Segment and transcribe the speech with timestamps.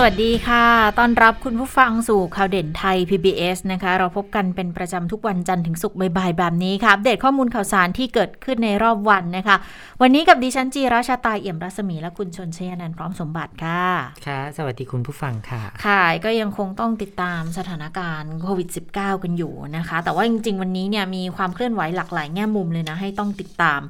[0.00, 0.66] สวัสดีค่ะ
[0.98, 9.56] ต้อนรับคุณผู้ฟังสู่ข่าวเด่นไทย PBS นะคะ เราพบกันเป็นประจำทุกวันจันทร์ถึงศุกร์บ่ายๆแบบนี้ค่ะ อัปเดตข้อมูลข่าวสารที่เกิดขึ้นในรอบวันนะคะ
[10.00, 13.84] วันนี้กับดิฉันจีราชาตายเอี่ยมรัศมีและคุณชนชยนันท์พร้อมสมบัติค่ะ
[14.26, 23.80] ค่ะ สวัสดีคุณผู้ฟังค่ะ ค่ะ ก็ยังคงต้องติดตามสถานการณ์โควิด -19 กันอยู่นะคะ แต่ว่าจริง ๆ วันนี้เนี่ยมีความเคลื่อนไหวหลากหลายแง่มุมเลยนะให้ต้องติดตาม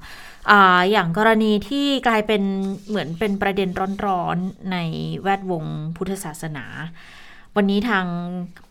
[0.50, 2.42] อ่าอย่างกรณีที่กลายเป็น
[2.88, 3.68] เหมือนเป็นประเด็น
[4.06, 4.76] ร้อนๆใน
[5.22, 5.64] แวดวง
[5.96, 6.64] พุทธศาสนา
[7.56, 8.04] วันนี้ทาง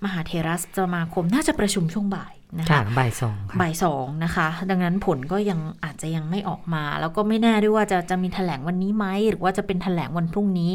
[0.03, 0.61] มหาเทราส
[0.95, 10.71] มาคมน่าจะประชุมช่วงบ่ายนะค่ะคะบ่ายสองค่ะบ่ายสองนะคะ ดังนั้นผลก็ยังอาจจะยังไม่ออกมา แล้วก็ไม่แน่ด้วยว่าจะจะมีแถลงวันนี้ไหมหรือว่าจะเป็นแถลงวันพรุ่งนี้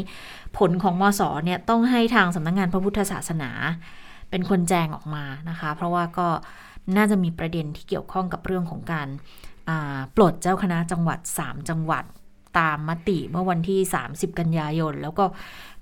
[0.57, 3.49] ผลของมสเนี่ยต้องให้ทางสำนักงงานพระพุทธศาสนา
[4.29, 6.27] เป็นคนแจ้งออกมานะคะ เพราะว่าก็
[6.97, 9.42] น่าจะมีประเด็นที่เกี่ยวข้องกับเรื่องของการอ่า
[10.15, 12.05] ปลดเจ้าคณะจังหวัด 3 จังหวัด
[12.59, 15.25] ตามมติเมื่อวันที่ 30 กันยายน แล้วก็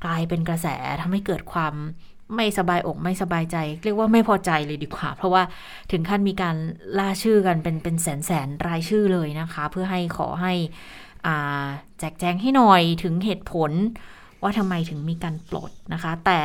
[0.06, 0.68] กลายเป็นกระแส
[1.02, 1.74] ทำให้เกิดความ
[2.36, 5.44] ไม่สบายอกไม่สบายใจ เรียกว่าไม่พอใจเลยดีกว่า เพราะว่า
[5.92, 6.56] ถึงขั้นมีการ
[7.00, 10.54] ล่าชื่อกันเป็นเป็นแสนแสนรายชื่อเลยนะคะ เพื่อให้ขอให้
[11.28, 11.66] อา
[12.00, 13.72] แจกแจงให้หน่อยถึงเหตุผล
[14.44, 16.42] ว่าทำไมถึงมีการปลดนะคะ แต่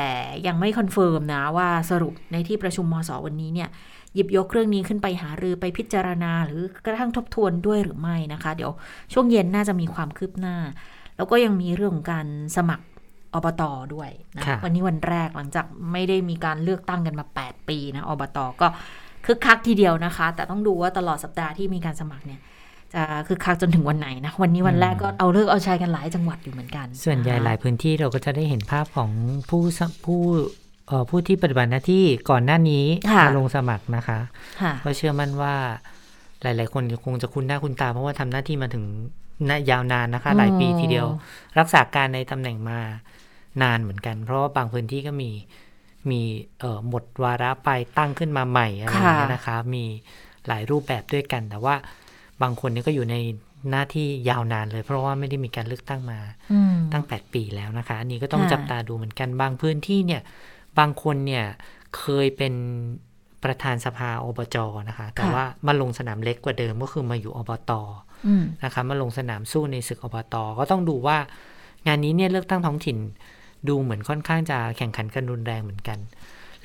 [0.46, 3.68] ยังไม่ confirm นะว่าสรุปในที่ประชุมมสวันนี้เนี่ย
[4.16, 8.70] หยิบยกเรื่องนี้ขึ้นไปหารือไปพิจารณา หรือกระทั่งทบทวนด้วยหรือไม่นะคะ เดี๋ยว
[9.12, 10.56] ช่วงเย็นน่าจะมีความคืบหน้า
[11.16, 12.84] แล้วก็ยังมีเรื่องของการสมัคร
[13.34, 13.62] อบต
[13.94, 18.66] ด้วยนะค่ะวันนี้วันแรกหลังจากไม่ได้มีการเลือกตั้งกันมา 8 ปีนะอบตก็
[19.26, 22.40] คึกคักทีเดียวนะคะ แต่ต้องดูว่าตลอดสัปดาห์ที่มีการสมัครเนี่ย
[22.94, 29.10] จะคึกคักจนถึงวันไหนนะ วันนี้วันแรกก็เอาเลิกเอาชัยกันหลายจังหวัดอยู่เหมือนกัน ส่วนใหญ่นะคะหลายพื้นที่เราก็จะได้เห็นภาพของ
[29.48, 30.65] ผู้สผู้เอ่อ
[31.10, 34.18] ผู้ที่ปฏิบัติหน้าที่ก่อนหน้านี้ค่ะมาลงสมัครนะคะ
[34.60, 35.54] ค่ะก็เชื่อมั่นว่า
[36.42, 38.84] หลาย ๆ คนคงจะคุ้นหน้าคุ้นตา เพราะว่าทำหน้าที่มาถึง
[39.48, 41.06] นายาวนานนะคะ หลายปีทีเดียว
[41.58, 42.78] รักษาการในตำแหน่งมา
[43.62, 45.30] นานเหมือนกัน เพราะว่าบางพื้นที่ก็มี
[46.10, 46.20] มี
[46.60, 49.84] เอ่อหมดวาระไปตั้งขึ้นมาใหม่อะไรอย่างเงี้ยนะคะ มี
[50.46, 51.74] หลายรูปแบบด้วยกัน แต่ว่า
[52.42, 53.16] บางคนเนี่ยก็อยู่ใน
[53.70, 56.18] หน้าที่ยาวนานเลย เพราะว่าไม่ได้มีการเลือกตั้งมา
[56.52, 60.22] อืมตั้ง 8 ปีแล้วนะคะ อันนี้ก็ต้องค่ะจับตาดูเหมือนกันบางพื้นที่เนี่ย
[60.78, 61.44] บางคนเนี่ย
[61.96, 62.54] เคยเป็น
[63.44, 64.56] ประธานสภาอบจ
[64.88, 67.72] นะคะ แต่ว่ามาลงสนามเล็กกว่าเดิมก็คือมาอยู่อบต
[68.26, 71.18] อืมนะคะมาลงสนามสู้ในศึกอบตก็ต้องดูว่า
[71.86, 72.98] งานนี้เนี่ยเลือกตั้งท้องถิ่น
[73.68, 75.98] ดูเหมือนค่อนข้างจะแข่งขันกันรุนแรงเหมือนกัน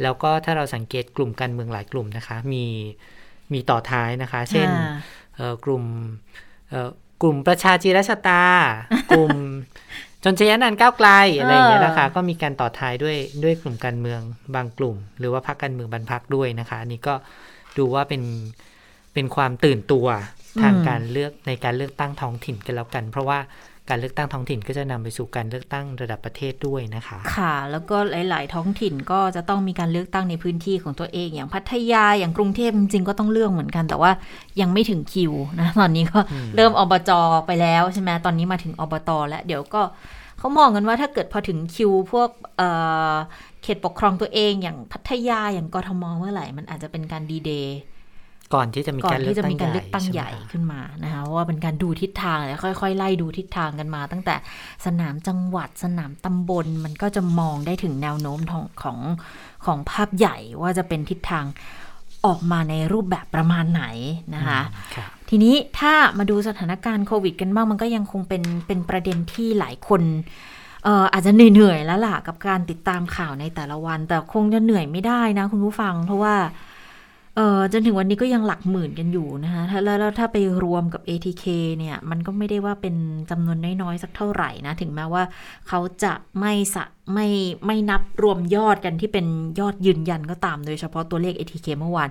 [0.01, 2.65] แล้วก็ถ้าเราสังเกตกลุ่มการเมืองหลายกลุ่มนะคะ มี
[3.53, 4.93] มีต่อท้ายนะคะ เช่นอ่า
[5.35, 5.83] เอ่อกลุ่ม
[6.69, 6.89] เอ่อ
[7.21, 8.43] กลุ่มประชาจีรชาตา
[9.11, 9.31] กลุ่ม
[10.23, 11.09] จนชยนันท์ก้าวไกล
[11.39, 14.21] อะไรอย่างเงี้ยนะคะก็มีการต่อท้ายด้วยด้วยกลุ่มการเมือง
[14.55, 17.13] บางกลุ่ม หรือว่าพรรคการเมืองบรรพักด้วยนะคะ อันนี้ก็
[17.77, 18.23] ดูว่าเป็น
[19.13, 20.07] เป็นความตื่นตัว
[20.61, 23.39] ทางอืมการเลือกในการเลือกตั้งท้องถิ่นกันแล้วกัน เพราะว่า
[23.89, 27.97] การเลือกตั้งท้องถิ่นก็จะนำไปสู่การเลือกตั้งระดับประเทศด้วยนะคะ ค่ะ แล้วก็
[28.29, 34.11] หลาย ๆ ท้องถิ่นก็จะต้องมีการเลือกตั้งในพื้นที่ของตัวเอง อย่างพัทยาอย่างกรุงเทพจริงๆก็ต้องเลือกเหมือนกัน แต่ว่า
[34.61, 36.19] ยังไม่ถึงคิวนะตอนนี้ก็
[36.55, 37.11] เริ่มอบจ
[37.47, 39.81] ไปแล้วใช่ไหมตอนนี้มาถึงอบตแล้วเดี๋ยวก็
[40.37, 42.69] เขามองกันว่าถ้าเกิดพอถึงคิวพวกเอ่
[43.11, 43.13] อ
[43.63, 47.77] เขตปกครองตัวเองอย่างพัทยาอย่างกทมเมื่อไหร่ มันอาจจะเป็นการดีเดย์
[48.53, 54.35] ก่อนที่จะมีก่อการนเลือกที่จะตั้งมีการเลือกตั้งใหญ่ช่ไมคะขึ้นมานะคะเพราะว่าเป็นการดูทิศทางเลยค่อยๆ ไล่ดูทิศทางกันมา ตั้งแต่
[54.85, 58.97] สนามจังหวัดสนามตำบลมันก็จะมองได้ถึงแนวโน้มของของ
[59.65, 61.45] ของภาพใหญ่ว่าจะเป็นทิศทาง
[62.25, 63.83] ออกมาในรูปแบบประมาณไหน
[64.35, 64.61] นะคะ
[64.95, 70.01] ค่ะทีนี้ถ้ามาดูสถานการณ์โควิดกันบ้างมันก็ยังคงเป็นเป็นประเด็นที่หลายคน
[70.83, 76.35] เอ่ออาจจะเหนื่อยๆแล้วล่ะกับการติดตามข่าวในแต่ละวัน แต่คงจะเหนื่อยไม่ได้นะคุณผู้ฟัง เพราะว่า
[77.35, 81.45] เออจนถึงวันนี้ก็ยังหลักหมื่นกันอยู่นะคะถ้าแล้วแล้วถ้าไปรวมกับ ATK
[81.77, 82.95] เนี่ย มันก็ไม่ได้ว่าเป็น
[83.31, 85.23] จำนวนน้อยๆ สักเท่าไหร่นะ ถึงแม้ว่า
[85.67, 86.83] เขาจะไม่สะ
[87.13, 87.27] ไม่
[87.65, 89.25] ไม่นับรวมยอดกันที่เป็น
[89.59, 92.09] ยอดยืนยันก็ตาม โดยเฉพาะตัวเลข ATK เมื่อวาน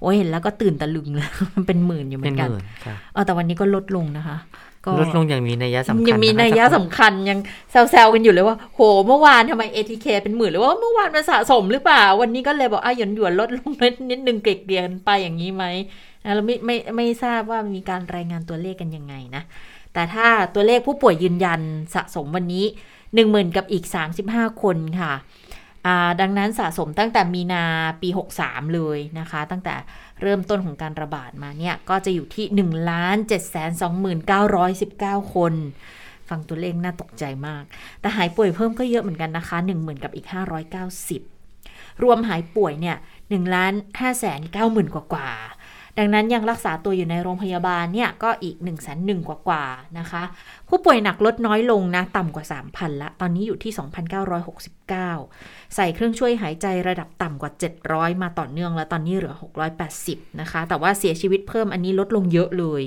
[0.00, 4.36] โอ้ยเห็นแล้วก็ตื่นตะลึงเลยมันเป็นหมื่นอยู่เหมืเป็อนนกันหมื่นค่ะเออแต่วันนี้ก็ลดลงนะคะ
[4.84, 7.38] ก็ลดลงอย่างมีนัยสำคัญยังมีะคะนัยยะจากสำคัญยัง
[7.70, 15.64] แซวๆกันอยู่เลยว่า โหเมื่อวานทำไม ATK เป็นหมื่นหรือว่าเมื่อวานมันสะสมหรือเปล่า วันนี้ก็เลยบอกอะหยวนหยวนๆลดลงนิดนิดนึงเกลียเกลียนไปอย่างนี้ไหม
[16.24, 19.42] นะเราไม่ไม่ไม่ทราบว่ามีการรายงานตัวเลขกันยังไงนะ
[19.94, 21.60] แต่ถ้าตัวเลขผู้ป่วยยืนยัน
[21.94, 22.64] สะสมวันนี้
[23.14, 23.84] 1 0,000กับอีก
[24.24, 25.12] 35 คนค่ะ
[25.86, 27.64] อ่าดังนั้นสะสมตั้งแต่มีนา
[28.02, 28.08] ปี
[28.40, 29.74] 63 เลยนะคะ ตั้งแต่
[30.22, 32.58] เริ่มต้นของการระบาดมาเนี่ยก็จะอยู่ที่ 1
[33.30, 33.30] 7
[33.82, 33.90] 2
[34.30, 35.54] 9 1 9 คน
[36.28, 37.64] ฟังตัวเลขน่าตกใจมาก
[38.00, 40.26] แต่หายป่วยเพิ่มก็เยอะเหมือนกันนะคะ 10,000 กับอีก
[41.14, 45.30] 590 รวมหายป่วยเนี่ย1ล้าน5แสน9หมื่นกว่า
[45.98, 50.22] ดังนั้นยังรักษาตัวอยู่ในโรงพยาบาลเนี่ยก็อีก1นึ่งแสนหนึ่งกว่าๆนะคะ
[50.68, 52.44] ผู้ป่วยหนักลดน้อยลงนะ ต่ำกว่า
[52.74, 53.72] 3,000 ละ ตอนนี้อยู่ที่
[54.48, 57.52] 2,969 ใส่เครื่องช่วยหายใจระดับต่ำกว่า
[57.86, 59.34] 700 มาต่อเนื่องแล้วตอนนี้เหลือ
[59.82, 62.82] 680 นะคะ แต่ว่าเสียชีวิตเพิ่มอันนี้ลดลงเยอะเลย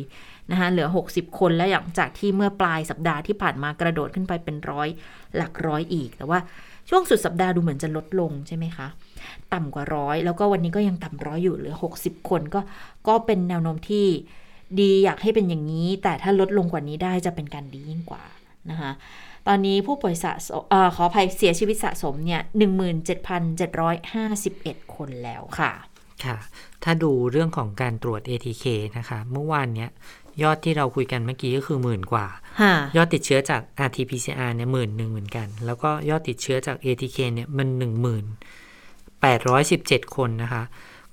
[0.52, 4.88] นะคะเหลือ 60 คนและหลังจากที่เมื่อปลายสัปดาห์ที่ผ่านมากระโดดขึ้นไปเป็นร้อย
[5.36, 6.40] หลักร้อยอีก แต่ว่า
[6.90, 8.88] ช่วงสุดสัปดาห์ดูเหมือนจะลดลงใช่ไหมคะ
[9.54, 12.60] ต่ำกว่าร้อยแล้วก็วันนี้ก็ยังต่ำร้อยอยู่เหลือ 60 คนก็
[13.08, 14.06] ก็เป็นแนวโน้มที่
[14.80, 18.24] ดีอยากให้เป็นอย่างนี้ แต่ถ้าลดลงกว่านี้ได้จะเป็นการดียิ่งกว่า
[18.70, 18.92] นะคะ
[19.48, 22.42] ตอนนี้ผู้ป่วยสะสมออขออภัยเสียชีวิตสะสมเนี่ย
[23.68, 25.74] 17,751 คนแล้วค่ะ
[26.26, 26.38] ค่ะ
[26.84, 28.66] ถ้าดูเรื่องของการตรวจ ATK
[28.98, 29.90] นะคะ เมื่อวานเนี้ย
[30.44, 32.28] ยอดที่เราคุยกันเมื่อกี้ก็คือหมื่นกว่า
[32.62, 38.26] ค่ะยอดติดเชื้อจาก RT-PCR เนี่ยหมื่นหนึ่งเหมือนกัน แล้วก็ยอดติดเชื้อจาก ATK เนี่ยมันหนึ่งหมื่น
[39.28, 40.64] แปดร้อยสิบเจ็ดคนนะคะ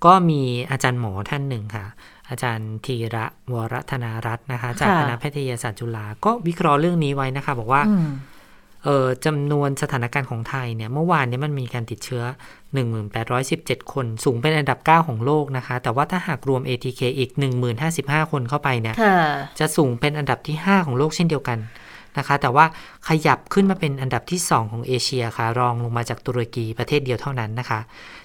[0.04, 1.86] ก็มีอาจารย์หมอท่านหนึ่งค่ะ
[2.30, 8.08] อาจารย์ธีระวรธนารัตน์นะคะ จากค่ะคณะแพทยศาสตร์จุฬาก็วิเคราะห์เรื่องนี้ไว้นะคะ บอกว่าอืม
[8.84, 12.24] เอ่อจำนวนสถานการณ์ของไทยเนี่ย เมื่อวานเนี้มันมีการติดเชื้อ
[13.08, 17.30] 1817 คน สูงเป็นอันดับ 9 ของโลกนะคะ แต่ว่าถ้าหากรวม ATK อีก
[17.80, 19.18] 1055 คนเข้าไปเนี่ยค่ะ
[19.58, 21.58] จะสูงเป็นอันดับที่ 5 ของโลกเช่นเดียวกัน
[22.18, 22.64] นะคะ แต่ว่า
[23.08, 27.80] ขยับขึ้นมาเป็นอันดับที่ 2 ของเอเชียค่ะ รองลงมาจากตุรกีประเทศเดียวเท่านั้นนะคะ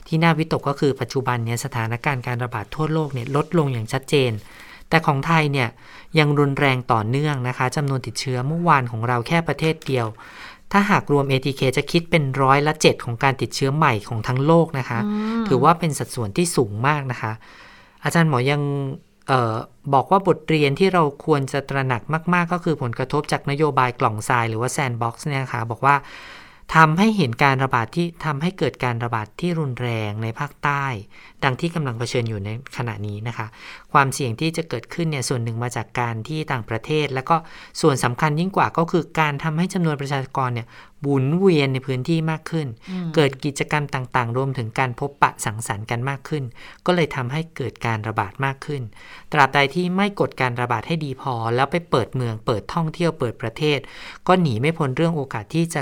[0.08, 4.32] ที่น่าวิตกก็คือปัจจุบันเนี่ยสถานการณ์การระบาดทั่วโลกเนี่ยลดลงอย่างชัดเจน
[4.90, 5.70] แต่ของไทยเนี่ย
[6.20, 10.08] ยังรุนแรงต่อเนื่องนะคะจำนวนติดเชื้อเมื่อวานของเราแค่ประเทศเดียว
[10.72, 15.00] ถ้าหากรวม ATK จะคิดเป็นร้อยละ7ของการติดเชื้อใหม่ของทั้งโลกนะคะ
[15.48, 17.32] ถือว่าเป็นสัดส่วนที่สูงมากนะคะ
[18.04, 19.08] อาจารย์หมอยังเออ
[19.94, 22.02] บอกว่าบทเรียนที่เราควรจะตระหนัก
[22.34, 25.96] มาก ๆ ก็คือผลกระทบจากนโยบายกล่องทรายหรือว่า sandbox เนี่ยนะคะบอกว่า
[26.78, 30.86] ทำให้เห็นการระบาดที่ทำให้เกิดการระบาดที่รุนแรงในภาคใต้
[31.44, 33.48] ดังที่กำลังเผชิญอยู่ในขณะนี้นะคะ
[33.94, 37.36] ความเสี่ยงที่จะเกิดขึ้นเนี่ยส่วนหนึ่งมาจากการที่ต่างประเทศ แล้วก็
[37.82, 40.68] ส่วนสำคัญยิ่งกว่าก็คือการทำให้จำนวนประชากรเนี่ย
[41.02, 42.68] หมุนเวียนในพื้นที่มากขึ้น
[43.16, 46.44] เกิดกิจกรรมต่างๆ รวมถึงการพบปะสังสรรค์กันมากขึ้น
[46.86, 48.82] ก็เลยทำให้เกิดการระบาดมากขึ้น
[49.32, 53.80] ตราบใดที่ไม่กดการระบาดให้ดีพอ แล้วไปเปิดเมือง เปิดท่องเที่ยว เปิดประเทศ
[54.28, 55.82] ก็หนีไม่พ้นเรื่องโอกาสที่จะ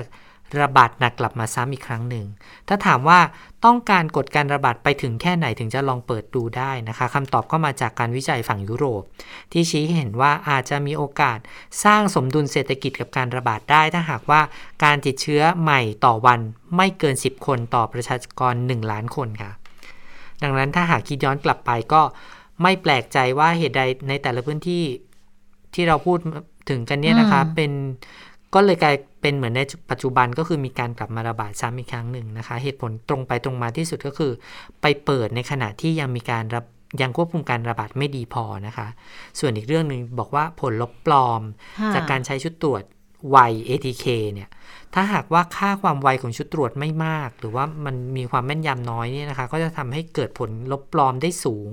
[0.61, 2.25] ระบาดหนักกลับมาซ้ำอีกครั้งหนึ่ง
[2.67, 3.19] ถ้าถามว่า
[3.65, 9.03] ต้องการกดการระบาดไปถึงแค่ไหนถึงจะลองเปิดดูได้นะคะคำตอบก็มาจากการวิจัยฝั่งยุโรป
[9.51, 11.37] ที่ชี้ให้เห็นว่าอาจจะมีโอกาส
[11.83, 14.41] สร้างสมดุลเศรษฐกิจกับการระบาดได้ ถ้าหากว่า
[14.83, 16.39] การติดเชื้อใหม่ต่อวัน
[16.75, 19.51] ไม่เกิน 10 คนต่อประชากร 1 ล้านคนค่ะ
[20.43, 22.01] ดังนั้นถ้าหากคิดย้อนกลับไปก็
[22.61, 24.83] ไม่แปลกใจว่าเหตุใดในแต่ละพื้นที่
[25.73, 26.17] ที่เราพูด
[26.69, 27.71] ถึงกันเนี่ยนะคะอืมเป็น
[28.53, 28.95] ก็เลยกลาย
[29.27, 34.31] เป็นเหมือนในปัจจุบันก็คือมีการกลับมาระบาดซ้ำอีกครั้งหนึ่งนะคะ เหตุผลตรงไปตรงมาที่สุดก็คือ
[34.81, 36.61] ไปเปิดในขณะที่ยังมีการระ
[37.01, 38.87] ยังควบคุมการระบาดไม่ดีพอนะคะ
[39.39, 41.41] ส่วนอีกเรื่องหนึ่งบอกว่าผลลบปลอม
[41.79, 42.83] ค่ะจากการใช้ชุดตรวจ
[43.29, 43.37] ไว
[43.67, 44.49] ATK เนี่ย
[44.95, 51.71] ถ้าหากว่าค่าความไวของชุดตรวจไม่มาก หรือว่ามันมีความแม่นยำน้อยเนี่ยนะคะ ก็จะทำให้เกิดผลลบปลอมได้สูง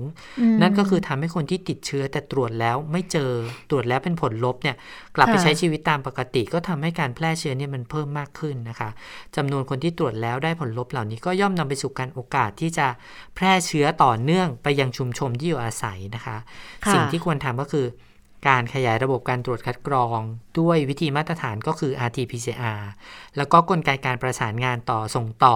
[0.55, 3.31] มนั่นก็คือทำให้คนที่ติดเชื้อแต่ตรวจแล้วไม่เจอ
[3.69, 4.75] ตรวจแล้วเป็นผลลบเนี่ย
[5.15, 8.89] กลับไปค่ะใช้ชีวิตตามปกติ ก็ทำให้การแพร่เชื้อเนี่ยมันเพิ่มมากขึ้นนะคะ
[9.35, 12.87] จำนวนคนที่ตรวจแล้วได้ผลลบเหล่านี้ก็ย่อมนำไปสู่การโอกาสที่จะ
[13.35, 16.37] แพร่เชื้อต่อเนื่องไปยังชุมชนที่อยู่อาศัยนะคะ
[16.85, 17.85] ค่ะสิ่งที่ควรทำก็คือ
[18.47, 20.19] การขยายระบบการตรวจคัดกรอง
[20.59, 22.81] ด้วยวิธีมาตรฐานก็คือ RT-PCR
[23.37, 25.55] แล้วก็กลไกการประสานงานต่อส่งต่อ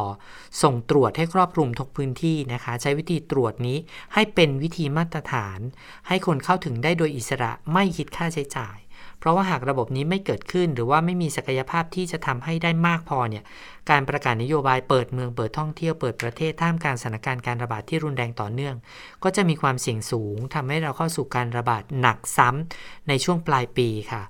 [0.64, 3.78] ส่งตรวจให้ครอบคลุมทุกพื้นที่นะคะ ใช้วิธีตรวจนี้
[4.14, 5.60] ให้เป็นวิธีมาตรฐาน
[6.08, 8.78] ให้คนเข้าถึงได้โดยอิสระไม่คิดค่าใช้จ่าย
[9.20, 13.44] เพราะว่าหากระบบนี้ไม่เกิดขึ้น หรือว่าไม่มีศักยภาพที่จะทำให้ได้มากพอเนี่ย
[13.90, 18.76] การประกาศนโยบายเปิดเมืองเปิดท่องเที่ยวเปิดประเทศท่ามกลางสถานการณ์การระบาดที่รุนแรงต่อเนื่อง
[19.24, 24.24] ก็จะมีความเสี่ยงสูงทำให้เราเข้าสู่การระบาดหนักซ้ำในช่วงปลายปีค่ะ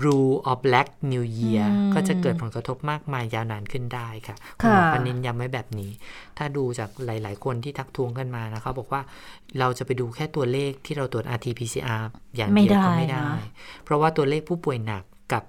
[0.00, 5.90] Blue or Black New Year อืมก็จะเกิดผลกระทบมากมายยาวนานขึ้นได้ค่ะ คุณหมอค่ะก็เน้นย้ำไว้แบบนี้
[6.38, 9.00] ถ้าดูจากหลาย ๆ คนที่ทักท้วงกันมานะคะบอกว่า
[9.58, 12.02] เราจะไปดูแค่ตัวเลขที่เราตรวจ RT-PCR
[12.36, 13.50] อย่างเดียวก็ไม่ได้ไม่ได้นะ
[13.84, 15.42] เพราะว่าตัวเลขผู้ป่วยหนักกับ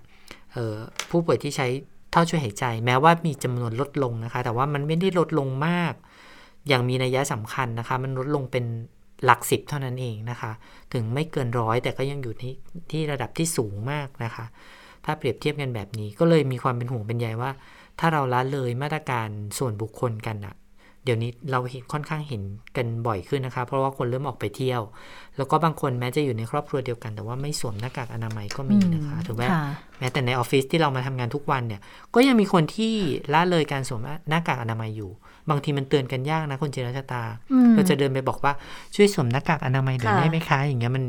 [0.54, 0.78] เอ่อ
[1.10, 1.68] ผู้ป่วยที่ใช้
[2.14, 5.94] ท่อช่วยหายใจแม้ว่ามีจำนวนลดลงนะคะ แต่ว่ามันไม่ได้ลดลงมาก
[6.68, 8.66] อย่างมีนัยสำคัญนะคะ มันลดลงเป็น
[9.26, 10.52] หลักสิบเท่านั้นเองนะคะ
[10.94, 12.54] ถึงไม่เกินร้อยแต่ก็ยังอยู่ที่
[12.92, 14.46] ที่ระดับที่สูงมากนะคะ
[15.06, 17.52] ถ้าเปรียบเทียบกันแบบนี้ก็เลยมีความเป็นห่วงเป็นใยว่า
[18.00, 20.56] ถ้าเราละเลยมาตรการส่วนบุคคลกันอะ
[21.06, 22.42] เดี๋ยวนี้เราเห็นค่อนข้างเห็น
[22.78, 24.82] กันบ่อยขึ้นนะคะ เพราะว่าคนเริ่มออกไปเที่ยว
[25.38, 29.64] แล้วก็บางคนแม้จะอยู่ในครอบครัวเดียวกัน แต่ว่าไม่สวมหน้ากากอนามัยก็มีนะคะถึงแม้ค่ะ
[30.00, 31.82] แม้แต่ในออฟฟิศที่เรามาทำงานทุกวันเนี่ย
[32.16, 32.94] ก็ยังมีคนที่
[33.34, 35.12] ละเลยการสวมหน้ากากอนามัยอยู่
[35.50, 37.24] บางทีมันเตือนกันยากนะคุณจิรชตา
[37.54, 38.54] อืมเราจะเดินไปบอกว่า
[38.96, 41.04] ช่วยสวมหน้ากากอนามัยหน่อยค่ะได้ไหมคะ อย่างเงี้ยมัน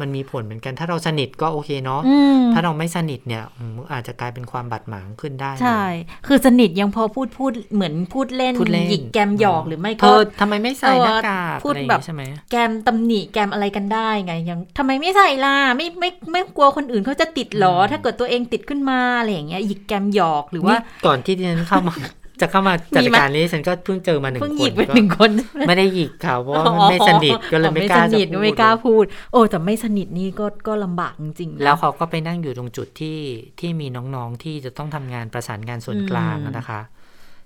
[0.00, 5.82] มันมีผลเหมือนกัน ถ้าเราสนิทก็โอเคเนาะอืมถ้าเราไม่สนิทเนี่ยอืมอาจจะกลายเป็นความบาดหมางขึ้นได้ ใช่
[6.26, 21.94] คือสนิทยังพอพูดพูดเหมือนพูดเล่นพูดเล่นหยิกแกมหยอกหรือไม่เธก็อทำไมไม่ใส่หน้ากากพูดอะไรอย่างแบบงี้ใช่ไหมแกมตำหนิแกมอะไรกันได้ไงยังทำไมไม่ใส่ล่ะไม่ไม่ไม่กลัวคนอื่นเขาจะติดหรอ ถ้าเกิดตัวเองติดขึ้นมาอะไรอย่างเงี้ยหยิกแกมหยอกหรือว่านี่ก่อนที่ดิฉันเข้ามา
[22.40, 25.30] จะเข้ามาจัดมีไหมการนี้ฉันก็เพิ่งเจอมาหนึ่งเพิ่งคหยินกไปก็หนึ่งคน
[25.68, 33.18] ไม่ได้หยิกค่ะเพราะว่ามันไม่สนิทก็เลยไม่กล้าอ๋อจะไม่สนิทพูดไม่กล้าพูด โอ้แต่ไม่สนิทนี่ก็ก็ลำบากจริงๆนะแล้วเขาก็ไปนั่งอยู่ตรงจุดที่
[33.60, 36.80] ที่มีน้องๆที่จะต้องทำงานประสานงานส่วนกลางอืมนะคะ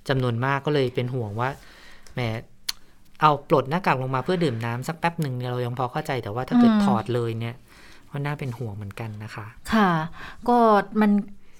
[0.08, 1.48] จำนวนมากก็เลยเป็นห่วงว่า
[2.14, 2.20] แหม
[3.20, 7.54] เอาปลดหน้ากากลงมาเพื่อดื่มน้ำสักแป๊บหนึ่งเนี่ยเรายังพอเข้าใจแต่ว่าถ้าเกิดถอดเลยเนี่ย
[8.10, 9.90] ก็น่าเป็นห่วงเหมือนกันนะคะ ค่ะ
[10.48, 10.58] ก็
[11.00, 11.10] มัน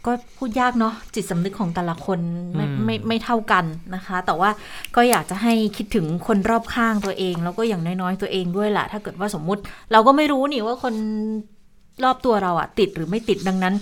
[0.07, 2.19] ก็พูดยากเนาะจิตสำนึกของแต่ละคน
[2.55, 4.51] ไม่อืมไม่ไม่เท่ากันนะคะ แต่ว่า
[4.97, 10.95] ก็อยากจะให้คิดถึงคนรอบข้างตัวเอง แล้วก็อย่างน้อยๆตัวเองด้วยแหละถ้าเกิดว่าสมมุติ เราก็ไม่รู้นี่ว่าคน
[12.05, 13.75] รอบตัวเราอะติดหรือไม่ติดดังนั้น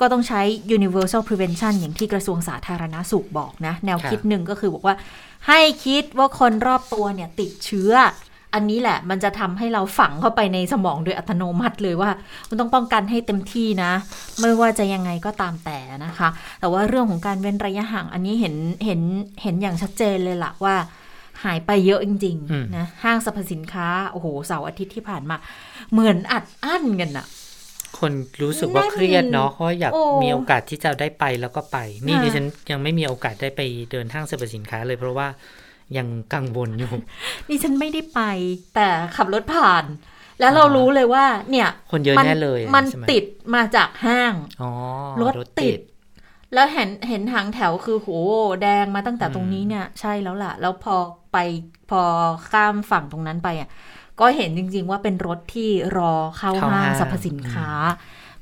[0.00, 0.40] ก็ต้องใช้
[0.76, 4.94] universal prevention อย่างที่กระทรวงสาธารณสุขบอกนะ แนวคิดหนึ่งก็คือบอกว่า
[5.48, 7.92] ให้คิดว่าคนรอบตัวเนี่ยติดเชื้อ
[8.54, 12.10] อันนี้แหละมันจะทำให้เราฝังเข้าไปในสมองโดยอัตโนมัติเลยว่า
[12.48, 13.92] มันต้องป้องกันให้เต็มที่นะ
[14.40, 16.28] ไม่ว่าจะยังไงก็ตามแต่นะคะ
[16.60, 18.54] แต่ว่าเรื่องของการเว้นระยะห่างอันนี้เห็น
[18.84, 19.00] เห็น
[19.42, 20.74] เห็นอย่างชัดเจนเลยล่ะว่า
[21.44, 25.36] หายไปเยอะจริงอืมๆนะห้างสรรพสินค้า โอ้โหเสาร์อาทิตย์ที่ผ่านมา
[25.92, 27.26] เหมือนอัดอั้นกันอะ
[27.98, 35.28] คนรู้สึกว่าเครียดเนาะเพราะอยากโอ้มีโอกาสที่จะได้ไปแล้วก็ไป นี่ค่ะดิฉันยังไม่มีโอกาสได้ไปเดินห้างสรรพสินค้าเลยเพราะว่า
[35.98, 36.92] ยังกังวลอยู่
[37.48, 38.20] นี่ฉันไม่ได้ไป
[38.74, 39.84] แต่ขับรถผ่าน
[40.40, 44.72] แล้วเราอ่ารู้เลยว่า เนี่ย คนเยอะมัแน่เลย มันใช่ไหติดมาจากห้างอ๋อ
[45.22, 45.80] รถติด
[46.54, 48.08] แล้วเห็นเห็นทางแถวคือโห
[48.62, 50.96] แดงมาตั้งแต่ตรงนี้เนี่ย ใช่แล้วล่ะ แล้วพอ
[51.32, 51.38] ไป
[51.90, 52.02] พอ
[52.50, 53.68] ข้ามฝั่งตรงนั้นไปอะ
[54.20, 57.70] ก็เห็นจริง ๆ ว่าเป็นรถที่รอเข้าเข้าห้างห้างสรรพสินค้า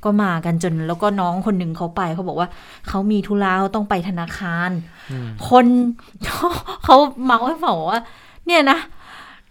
[0.05, 2.49] ก็มากันจนแล้วก็น้องคนหนึ่งเขาไปเขาบอกว่า
[2.89, 4.71] เขามีธุระเขาต้องไปธนาคาร
[5.11, 5.67] อืมคน
[6.85, 8.03] เขาเมาให้ฟังบอกว่า
[8.47, 8.79] เนี่ยนะ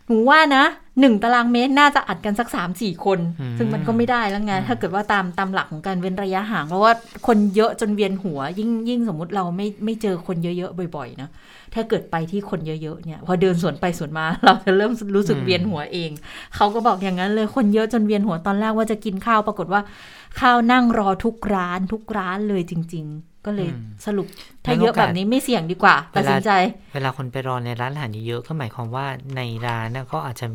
[0.05, 0.63] หนูว่านะ
[0.99, 6.91] หนึ่งตารางเมตรน่าจะอัดกันสักสามสี่คนอืมซึ่งมันก็ไม่ได้แล้วไงถ้าเกิดว่าตามตามหลักของการเว้นระยะห่าง เพราะว่า
[7.27, 11.29] คนเยอะจนเวียนหัว ยิ่งยิ่งสมมุติเราไม่ไม่เจอคนเยอะๆบ่อยๆนะ
[11.73, 16.11] ถ้าเกิดไปที่คนเยอะๆเนี่ย พอเดินสวนไปสวนมา เราจะเริ่มรู้สึกเวียนหัวเอง
[16.55, 19.81] เขาก็บอกอย่างนั้นเลยคนเยอะจนเวียนหัวตอนแรกว่าจะกินข้าวปรากฏว่า
[20.39, 24.27] ข้าวนั่งรอทุกร้านทุกร้านเลยจริง ๆก็เลยอืมสรุป
[24.65, 26.51] ถ้าเยอะแบบนี้ไม่เสี่ยงดีกว่าตัดสินใจ
[26.93, 30.47] เวลาคนไปรอในร้านอาหารเยอะๆก็หมายความว่าในร้านน่ะก็อาจจะ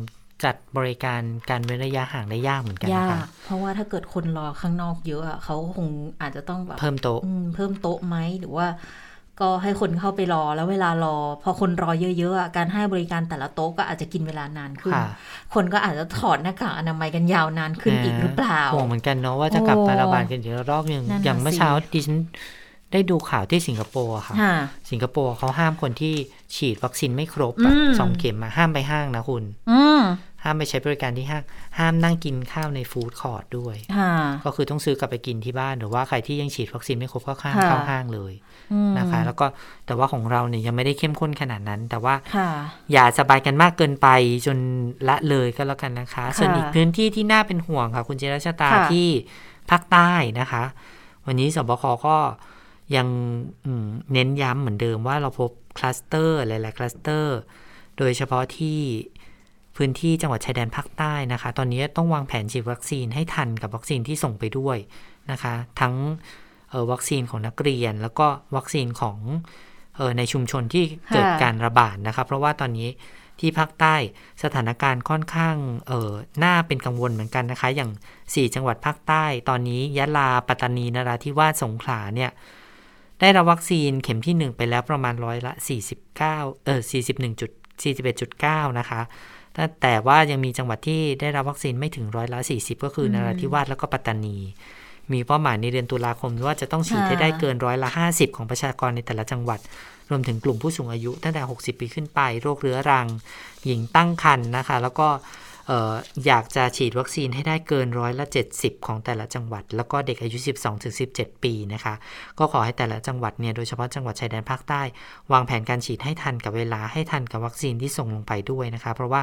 [0.43, 5.87] จัดบริการการเว้นระยะห่างได้ยากเหมือนกันยานะคะกเพราะว่าถ้าเกิดคนรอข้างนอกเยอะอะเขาคง
[6.21, 8.67] อาจจะต้องแบบเพิ่มโต๊ะอืมเพิ่มโต๊ะไหมหรือว่า
[9.41, 15.07] ก็ให้คนเข้าไปรอแล้วเวลารอ พอคนรอเยอะๆอะการให้บริการแต่ละโต๊ะก็อาจจะกินเวลานานขึ้นค่ะ
[15.53, 22.17] คนก็อาจจะถอดหน้ากากอนามัยกันยาวนานขึ้นอีกหรือเปล่าห่วงเหมือนกันเนาะว่าจะกลับมาโอ้ระบาดกันอีกรอบหนึ่งนั่นน่ะอย่างเมื่อสิเช้าดิฉัน
[22.91, 24.55] ได้ดูข่าวที่สิงคโปร์อะค่ะค่ะ
[24.91, 26.13] สิงคโปร์เขาห้ามคนที่
[26.55, 30.01] ฉีดวัคซีนไม่ครบอะอืมสองเข็มมาห้ามไปห้างนะคุณอืม
[30.43, 31.43] ห้ามไปใช้บริการที่ห้าง
[31.79, 34.13] ห้ามนั่งกินข้าวในฟู้ดคอร์ทด้วยค่ะ
[34.45, 38.33] ก็คือต้องซื้อกลับไปกินที่บ้าน หรือว่าใครที่ยังฉีดวัคซีนไม่ครบก็ห้ามค่ะเข้าห้างเลย
[38.73, 39.45] อืมนะคะ แล้วก็
[39.85, 42.49] แต่ว่าของเราเนี่ยยังไม่ได้เข้มข้นขนาดนั้น แต่ว่าค่ะ
[42.91, 44.07] อย่าสบายกันมากเกินไป
[44.45, 44.57] จน
[45.09, 49.07] ละเลยก็แล้วกันนะคะค่ะส่วนอีกพื้นที่ที่น่าเป็นห่วงค่ะ คุณเจรชตาค่ะที่
[49.69, 50.63] ภาคใต้นะคะ
[51.25, 52.17] วันนี้สบคก็
[52.95, 53.07] ยัง
[54.13, 57.37] เน้นย้ำเหมือนเดิมว่าเราพบคลัสเตอร์หลาย ๆ คลัสเตอร์
[57.97, 58.79] โดยเฉพาะที่
[59.75, 64.77] พื้นที่จังหวัดชายแดนภาคใต้นะคะ ตอนนี้ต้องวางแผนฉีดวัคซีนให้ทันกับวัคซีนที่ส่งไปด้วย
[65.31, 65.93] นะคะ ทั้ง
[66.71, 69.17] ออวัคซีนของนักเรียน แล้วก็วัคซีนของ
[69.99, 72.89] ออในชุมชนที่เกิดการระบาดนะคะ เพราะว่าตอนนี้
[73.39, 73.95] ที่ภาคใต้
[74.43, 75.55] สถานการณ์ค่อนข้าง
[75.87, 76.11] เออ
[76.43, 77.91] น่าเป็นกังวลเหมือนกันนะคะ อย่าง
[78.23, 82.31] 4 จังหวัดภาคใต้ ตอนนี้ยะลาปัตตานีนราธิวาสสงขลาเนี่ย
[83.19, 85.53] ได้รับวัคซีนเข็มที่ 1 ไปแล้วประมาณร้อยละ
[86.05, 86.17] 49
[86.65, 86.81] เออ
[87.11, 87.51] 41จุด
[88.13, 89.01] 41.9 นะคะ
[89.53, 94.37] แต่แต่ว่ายังมีจังหวัดที่ได้รับวัคซีนไม่ถึงร้อยละ 40 ก็คืออนราธิวาสแล้วก็ปัตตานี
[95.11, 99.59] มีเป้าหมายในเดือนตุลาคมว่าจะต้องฉีดให้ได้เกินร้อยละ 50 ของประชากรในแต่ละจังหวัด
[100.09, 103.07] รวมถึงกลุ่มผู้สูงอายุตั้งแต่ 60 ปีขึ้นไป โรคเรื้อรัง
[103.65, 105.07] หญิงตั้งครรภ์นะคะ แล้วก็
[105.69, 105.93] ออ
[106.25, 110.37] อยากจะฉีดวัคซีนให้ได้เกินร้อยละ 70 ของแต่ละจังหวัด แล้วก็เด็กอายุ
[110.91, 111.93] 12-17 ปีนะคะ
[112.39, 114.81] ก็ขอให้แต่ละจังหวัดเนี่ยโดยเฉพาะจังหวัดชายแดนภาคใต้
[115.31, 119.21] วางแผนการฉีดให้ทันกับเวลาให้ทันกับวัคซีนที่ส่งลงไปด้วยนะคะ เพราะว่า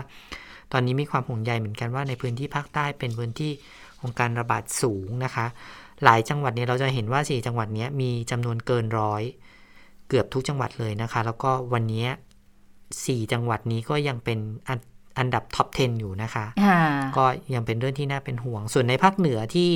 [0.73, 3.53] ตอนนี้มีความห่วงใยเหมือนกันว่าในพื้นที่ภาคใต้เป็นพื้นที่
[4.01, 5.47] ของการระบาดสูงนะคะ
[6.05, 9.23] หลายจังหวัดเนี่ยเราจะเห็นว่า 4 จังหวัดนี้มีจำนวนเกินร้อย
[10.09, 12.07] เกือบทุกจังหวัดเลยนะคะ แล้วก็วันนี้
[12.71, 14.39] 4 จังหวัดนี้ก็ยังเป็น
[15.17, 16.81] อันอันดับท็อป 10 อยู่นะคะค่ะ
[17.17, 19.73] ก็ยังเป็นเรื่องที่น่าเป็นห่วง ส่วนในภาคเหนือที่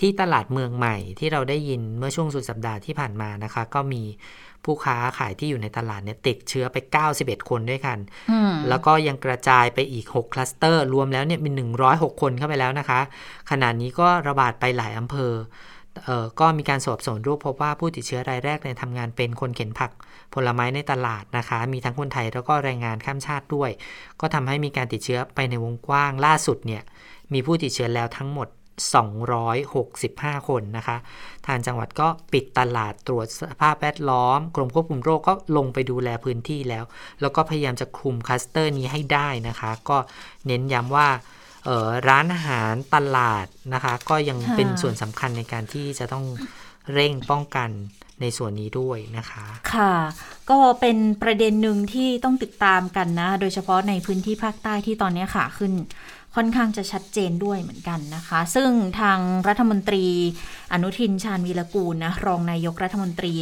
[0.00, 4.02] ที่ตลาดเมืองใหม่ที่เราได้ยินเมื่อช่วงสุดสัปดาห์ที่ผ่านมานะคะ ก็มี
[4.64, 6.76] ผู้ค้าขายที่อยู่ในตลาดเนี่ยติดเชื้อไป
[7.14, 7.98] 91 คนด้วยกัน
[8.30, 11.50] อืมแล้วก็ยังกระจายไปอีก 6 คลัสเตอร์ รวมแล้วเนี่ยมี
[11.86, 13.00] 106 คนเข้าไปแล้วนะคะ
[13.50, 15.42] ขณะนี้ก็ระบาดไปหลายอำเภอเอ่อ
[16.40, 19.90] ก็มีการสอบสวนโรคพบว่าผู้ติดเชื้อรายแรกในทำงานเป็นคนเข็นผัก
[20.34, 23.70] ผลไม้ในตลาดนะคะ มีทั้งคนไทยแล้วก็แรงงานข้ามชาติด้วย
[24.20, 26.82] ก็ทำให้มีการติดเชื้อไปในวงกว้างล่าสุดเนี่ย
[27.32, 28.48] มีผู้ติดเชื้อแล้วทั้งหมด
[29.68, 30.96] 265 คนนะคะ
[31.46, 36.84] ทางจังหวัดก็ปิดตลาดตรวจสภาพแวดล้อม กรมควบคุมโรคก็ลงไปดูแลพื้นที่แล้ว
[37.20, 39.98] แล้วก็พยายามจะคุมคลัสเตอร์นี้ให้ได้นะคะ ก็
[40.46, 41.08] เน้นย้ำว่า
[42.08, 46.24] ร้านอาหารตลาดนะคะ ก็ยังค่ะเป็นส่วนสำคัญในการที่จะต้อง
[46.94, 47.70] เร่งป้องกัน
[48.20, 49.94] ในส่วนนี้ด้วยนะคะ ค่ะ
[50.50, 55.72] ก็เป็นประเด็นหนึ่งที่ต้องติดตามกันนะ โดยเฉพาะในพื้นที่ภาคใต้ที่ตอนนี้ขาขึ้น
[56.36, 60.04] ค่อนข้างจะชัดเจนด้วยเหมือนกันนะคะ ซึ่งทางรัฐมนตรี
[60.72, 63.34] อนุทินชาญวีรกูลนะรองนายกรัฐมนตรี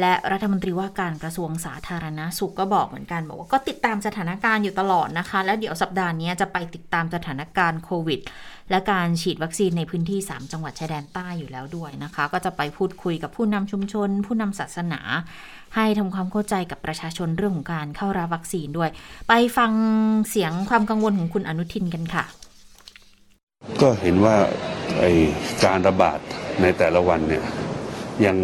[0.00, 8.20] และรัฐมนตรีว่าการกระทรวงสาธารณาสุขก็บอกเหมือนกัน บอกว่าก็ติดตามสถานการณ์อยู่ตลอดนะคะ แล้วเดี๋ยวสัปดาห์นี้จะไปติดตามสถานการณ์โควิด
[8.70, 15.00] และการฉีดวัคซีนในพื้นที่ 3 จังหวัดชายแดนใต้อยู่แล้วด้วยนะคะ ก็จะไปพูดคุยกับผู้นำชุมชน ผู้นำศาสนา
[15.76, 18.90] ให้ทำความเข้าใจกับประชาชนเรื่องของการเข้ารับวัคซีนด้วย
[19.28, 19.72] ไปฟัง
[20.30, 22.24] เสียงความกังวลของคุณอนุทินกันค่ะ
[23.82, 24.36] ก็เห็นว่า
[25.64, 26.18] การระบาด
[26.62, 27.44] ในแต่ละวันเนี่ย
[28.26, 28.36] ยัง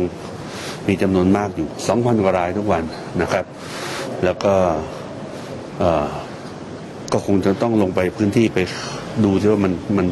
[0.89, 2.83] มีจำนวนมากอยู่ 2,000กว่ารายทุกวัน
[3.23, 3.45] นะครับ
[4.25, 4.55] แล้วก็
[7.13, 8.59] ก็คงจะต้องลงไปพื้นที่ไป
[9.25, 10.07] ดูที่ว่ามันมัน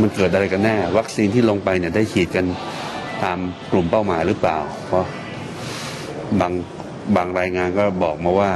[0.00, 2.46] มันเกิดอะไรกันแน่ วัคซีนที่ลงไปเนี่ยได้ฉีดกัน
[3.22, 3.38] ตาม
[3.72, 5.04] กลุ่มเป้าหมายหรือเปล่า เพราะ
[6.40, 6.52] บาง
[7.16, 8.50] บางรายงานก็บอกมาว่า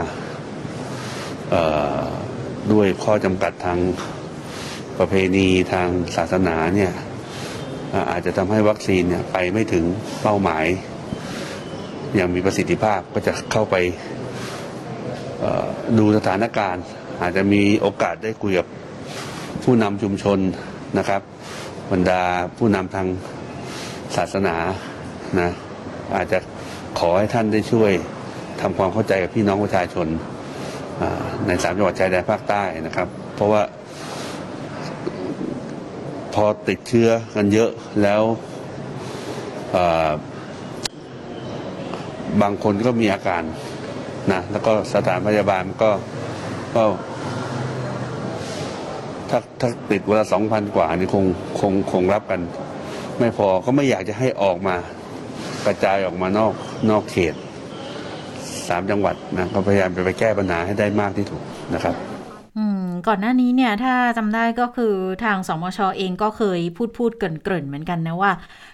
[2.73, 3.79] ด้วยข้อจำกัดทาง
[4.99, 6.93] ประเพณีทางศาสนาเนี่ย
[8.11, 9.85] อาจจะทำให้วัคซีนเนี่ยไปไม่ถึง
[10.23, 10.64] เป้าหมาย
[12.14, 13.77] อย่างมีประสิทธิภาพก็จะเข้าไป
[15.98, 16.85] ดูสถานการณ์
[17.20, 18.66] อาจจะมีโอกาสได้คุยกับ
[19.64, 20.38] ผู้นำชุมชน
[20.98, 21.22] นะครับ
[21.92, 22.22] บรรดา
[22.59, 23.07] ผู้นำทาง
[24.16, 24.57] ศาสนา
[25.40, 25.50] นะ
[26.16, 26.38] อาจจะ
[26.98, 27.92] ขอให้ท่านได้ช่วย
[28.61, 30.07] ทำความเข้าใจกับพี่น้องประชาชน
[31.46, 33.62] ในสามจังหวัดชายแดนภาคใต้นะครับ เพราะว่า
[36.35, 37.70] พอติดเชื้อกันเยอะ
[38.03, 38.22] แล้ว
[39.77, 40.11] อ่อ
[42.42, 43.42] บางคนก็มีอาการ
[44.33, 45.90] นะแล้วก็สถานพยาบาลก็
[46.77, 46.85] ก็
[49.31, 51.25] ถ้าถ้าติดเวลาสองพันกว่านี่คง
[51.61, 52.40] คงคงรับกัน
[53.18, 54.77] ไม่พอก็ไม่อยากจะให้ออกมา
[55.66, 56.53] กระจายออกมานอก
[56.90, 57.35] นอกเขต
[58.68, 61.40] สามจังหวัดนะก็พยายามจะไปแก้ปัญหาให้ได้มากที่สุด
[61.75, 61.94] นะครับ
[63.09, 68.33] ก่อนหน้านี้เนี่ยถ้าจำได้ก็คือทางสมชเองก็เคยพูดพูดเกริ่นเกริ่นๆเหมือนกันนะว่า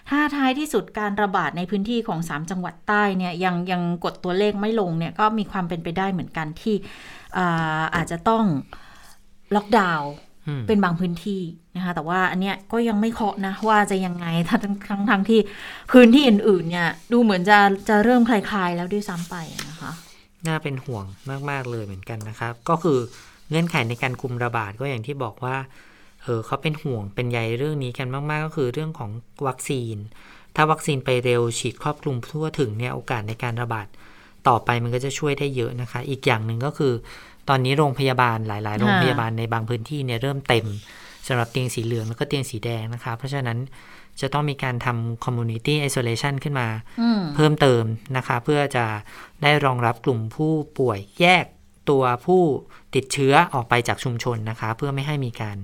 [0.09, 6.75] ถ้าท้ายที่สุดการระบาดในพื้นที่ของ 3 จังหวัดใต้เนี่ยยังยังกดตัวเลขไม่ลงเนี่ยก็มีความเป็นไปได้เหมือนกันที่
[7.37, 8.43] อ่าอาจจะต้อง
[9.55, 10.11] ล็อกดาวน์
[10.47, 11.41] อืมเป็นบางพื้นที่
[11.75, 15.39] นะคะแต่ว่าอันเนี้ยก็ยังไม่เคาะนะว่าจะยังไงทั้งทั้งทั้งที่
[15.91, 19.35] พื้นที่อื่น ๆ เนี่ย ดูเหมือนจะจะเริ่มคลาย ๆ แล้วด้วยซ้ำไป
[19.69, 19.91] นะคะ
[20.47, 21.05] น่าเป็นห่วง
[21.49, 22.99] มาก ๆ เลยเหมือนกันนะครับ ก็คือ
[23.51, 25.55] เงื่อนไขในการคุมระบาดก็อย่างที่บอกว่า
[26.23, 29.09] เออเขาเป็นห่วงเป็นใยเรื่องนี้กันมาก ๆ ก็คือเรื่องของ
[29.47, 29.95] วัคซีน
[30.55, 33.87] ถ้าวัคซีนไปเร็วฉีดครอบคลุมทั่วถึงเนี่ยโอกาสในการระบาด
[34.47, 36.93] ต่อไปมันก็จะช่วยได้เยอะนะคะ อีกอย่างหนึ่งก็คือ
[37.49, 40.65] ตอนนี้โรงพยาบาลหลาย ๆ โรงพยาบาลในบางพื้นที่เนี่ยเริ่มเต็ม
[41.27, 43.57] สำหรับเตียงสีเหลืองแล้วก็เตียงสีแดงนะคะ เพราะฉะนั้น
[44.21, 46.67] จะต้องมีการทำ community isolation ขึ้นมา
[47.19, 47.83] มเพิ่มเติม
[48.17, 48.85] นะคะ เพื่อจะ
[49.43, 51.45] ได้รองรับกลุ่มผู้ป่วยแยก
[51.89, 52.41] ตัวผู้
[52.95, 55.57] ติดเชื้อออกไปจากชุมชนนะคะ เพื่อไม่ให้มีการ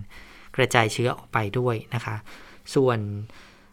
[0.56, 2.16] กระจายเชื้อออกไปด้วยนะคะ
[2.76, 3.00] ส่วน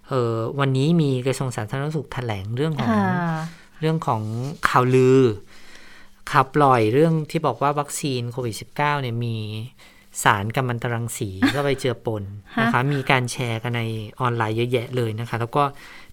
[0.09, 3.43] เอ่อวันนี้มีกระทรวงสาธารณสุขแถลงเรื่องของค่ะ
[3.81, 4.23] เรื่องของ
[4.69, 5.21] ข่าวลือ
[6.31, 9.37] ข่าวปล่อยเรื่องที่บอกว่าวัคซีนโควิด -19 เนี่ยมี
[10.25, 12.23] สารกัมมันตรังสีก็ไปเจือปน
[12.63, 13.83] นะคะ มีการแชร์กันใน
[14.21, 15.63] ออนไลน์เยอะแยะเลยนะคะ แล้วก็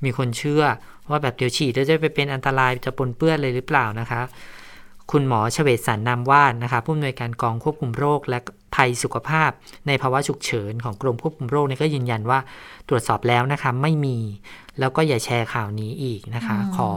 [0.04, 0.63] มีคนเชื่อ
[1.10, 4.22] ว่าแบบเดี๋ยวฉีดแล้วจะไปเป็นอันตรายจะปนเปื้อนเลยหรือเปล่านะคะ
[5.12, 8.40] คุณหมอเฉวตสันนามวาดนะคะผู้อำนวยการกองควบคุมโรค และ
[8.76, 9.50] ภัยสุขภาพ
[9.88, 12.40] ในภาวะฉุกเฉินของกรมควบคุมโรคเนี่ยก็ยืนยันว่า
[12.90, 14.18] ตรวจสอบแล้วนะคะไม่มี
[14.80, 16.90] แล้วก็อย่าแชร์ข่าวนี้อีกนะคะ ขอ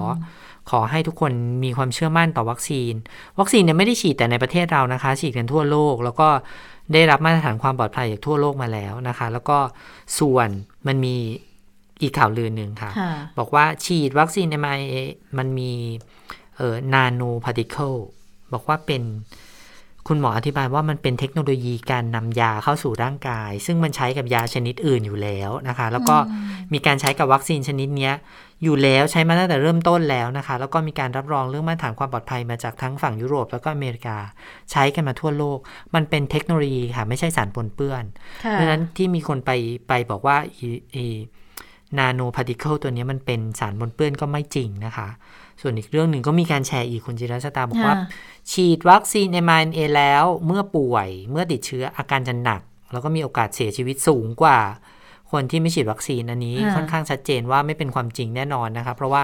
[0.70, 1.32] ขอให้ทุกคน
[1.64, 2.92] มีความเชื่อมั่นต่อวัคซีน
[3.38, 6.28] วัคซีนเนี่ยไม่ได้ฉีดแต่ในประเทศเรานะคะ ฉีดกันทั่วโลก แล้วก็
[6.92, 9.58] ได้รับมาตรฐานความปลอดภัยจากทั่วโลกมาแล้วนะคะ แล้วก็
[10.18, 10.48] ส่วน
[10.86, 11.16] มันมี
[12.02, 14.72] อีกข่าวลือหนึ่งค่ะค่ะบอกว่าฉีดวัคซีนในมา
[15.38, 15.72] มันมี
[16.56, 17.94] เอ่อ nanoparticle
[18.52, 19.02] บอกว่าเป็น
[20.08, 26.16] คุณหมออธิบายว่ามันเป็นเทคโนโลยีการนำยาเข้าสู่ร่างกาย ซึ่งมันใช้กับยาชนิดอื่นอยู่แล้วนะคะ แล้วก็
[26.72, 28.14] มีการใช้กับวัคซีนชนิดเนี้ย
[28.62, 34.16] อยู่แล้วใช้มาตั้งแต่เริ่มต้นแล้วนะคะ แล้วก็มีการรับรองเรื่องมาตรฐานความปลอดภัยมาจากทั้งฝั่งยุโรป แล้วก็อเมริกา
[34.72, 35.58] ใช้กันมาทั่วโลก
[35.94, 38.04] มันเป็นเทคโนโลยีค่ะไม่ใช่สารปนเปื้อน
[38.44, 39.50] ค่ะเพราะฉะนั้นที่มีคนไป
[39.88, 40.36] ไปบอกว่า
[41.98, 45.08] nanoparticle ตัวเนี้ยมันเป็นสารปนเปื้อนก็ไม่จริงนะคะ
[45.60, 48.06] ส่วนอีกเรื่องหนึ่งก็มีการแชร์อีกคุณจิรัชตาบอกว่าค่ะ
[48.52, 54.58] ฉีดวัคซีน mRNA แล้วเมื่อป่วยเมื่อติดเชื้ออาการจะหนัก แล้วก็มีโอกาสเสียชีวิตสูงกว่า
[55.32, 59.22] คนที่ไม่ฉีดวัคซีนอันนี้ค่ะค่อนข้างชัดเจนว่าไม่เป็นความจริงแน่นอนนะคะเพราะว่า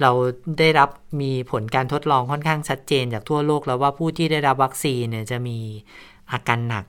[0.00, 0.10] เรา
[0.58, 0.88] ได้รับ
[1.20, 5.58] มีผลการทดลองค่อนข้างชัดเจนจากทั่วโลกแล้วว่าผู้ที่ได้รับวัคซีนเนี่ยจะมี
[6.32, 6.84] อาการหนัก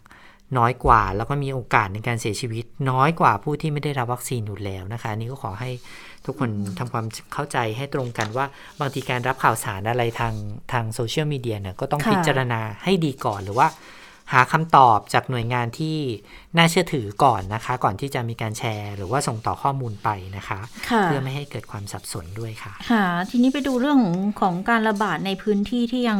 [0.57, 5.69] น้อยกว่า แล้วก็มีโอกาสในการเสียชีวิต น้อยกว่าผู้ที่ไม่ได้รับวัคซีนอยู่แล้วนะคะอันนี้ก็ขอให้
[6.25, 8.45] ทุกคนทำความเข้าใจให้ตรงกันว่า
[8.79, 10.33] บางทีการรับข่าวสารอะไรทาง
[10.71, 13.67] ทางโซเชียลมีเดียเนี่ยก็ต้องค่ะพิจารณาให้ดีก่อนหรือว่า
[14.33, 15.97] หาคำตอบจากหน่วยงานที่
[16.57, 26.19] น่าเชื่อถือก่อนนะคะ ก่อนที่จะมีการแชร์ หรือว่าส่งต่อข้อมูลไปนะคะค่ะเพื่อไม่ให้เกิดความสับสนด้วยค่ะค่ะ ทีนี้ไปดูเรื่องของของการระบาดในพื้นที่ที่ยัง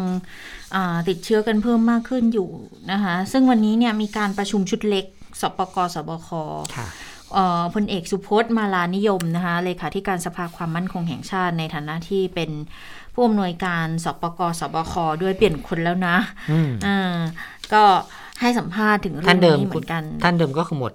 [0.76, 2.50] อ่าติดเชื้อกันเพิ่มมากขึ้นอยู่
[2.92, 5.06] นะคะ ซึ่งวันนี้เนี่ยมีการประชุมชุดเล็ก
[5.42, 6.30] สปกสบค
[6.78, 6.88] ค่ะ
[7.34, 12.52] เอ่อพลเอกสุพจน์มาลานิยมนะคะเลขาธิการสภาความมั่นคงแห่งชาติในฐานะที่เป็น
[13.14, 16.16] ผู้อำนวยการสปกสบคด้วยเปลี่ยนคนแล้วนะ
[16.52, 17.18] อืมอ่า
[17.74, 17.84] ก็
[18.42, 20.94] ให้สัมภาษณ์ถึงเรื่ท่าอนงเดิมนี้เหมือนกัน ท่านเดิมก็คือหมด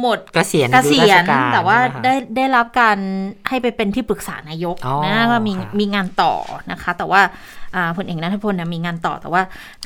[0.00, 2.98] หมดเกษียณเกอายุษีรายชณการแต่ว่าใช่ไหมคะได้ได้รับการ
[3.48, 6.32] ให้ไปเป็นที่ปรึกษานายกอ๋อนะก็มีค่ะมีงานต่อ
[6.70, 7.22] นะคะ แต่ว่า
[7.74, 9.42] อ่าพลเอกนัทพลนะมีงานต่อแต่ว่า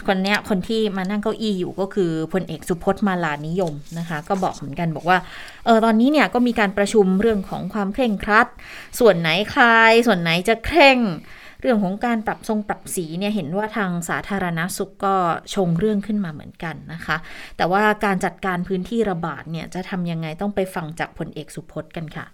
[0.07, 5.19] คนเนี้ยคนที่มานั่งเก้าอี้อยู่ก็คือพลเอกสุพจน์มาลานิยมนะคะ ก็บอกเหมือนกันบอกว่า
[5.65, 8.47] เออตอนนี้เนี่ยก็มีการประชุมเรื่องของความเคร่งครัด
[9.01, 10.99] ส่วนไหนคลาย ส่วนไหนจะเคร่ง
[11.61, 15.15] เรื่องของการปรับทรงปรับสีเนี่ยเห็นว่าทางสาธารณสุขก็
[15.55, 17.17] ชงเรื่องขึ้นมาเหมือนกันนะคะ
[17.57, 22.27] แต่ว่าการจัดการพื้นที่ระบาดเนี่ยจะทำยังไงต้องไปฟังจากพลเอกสุพจน์กันค่ะ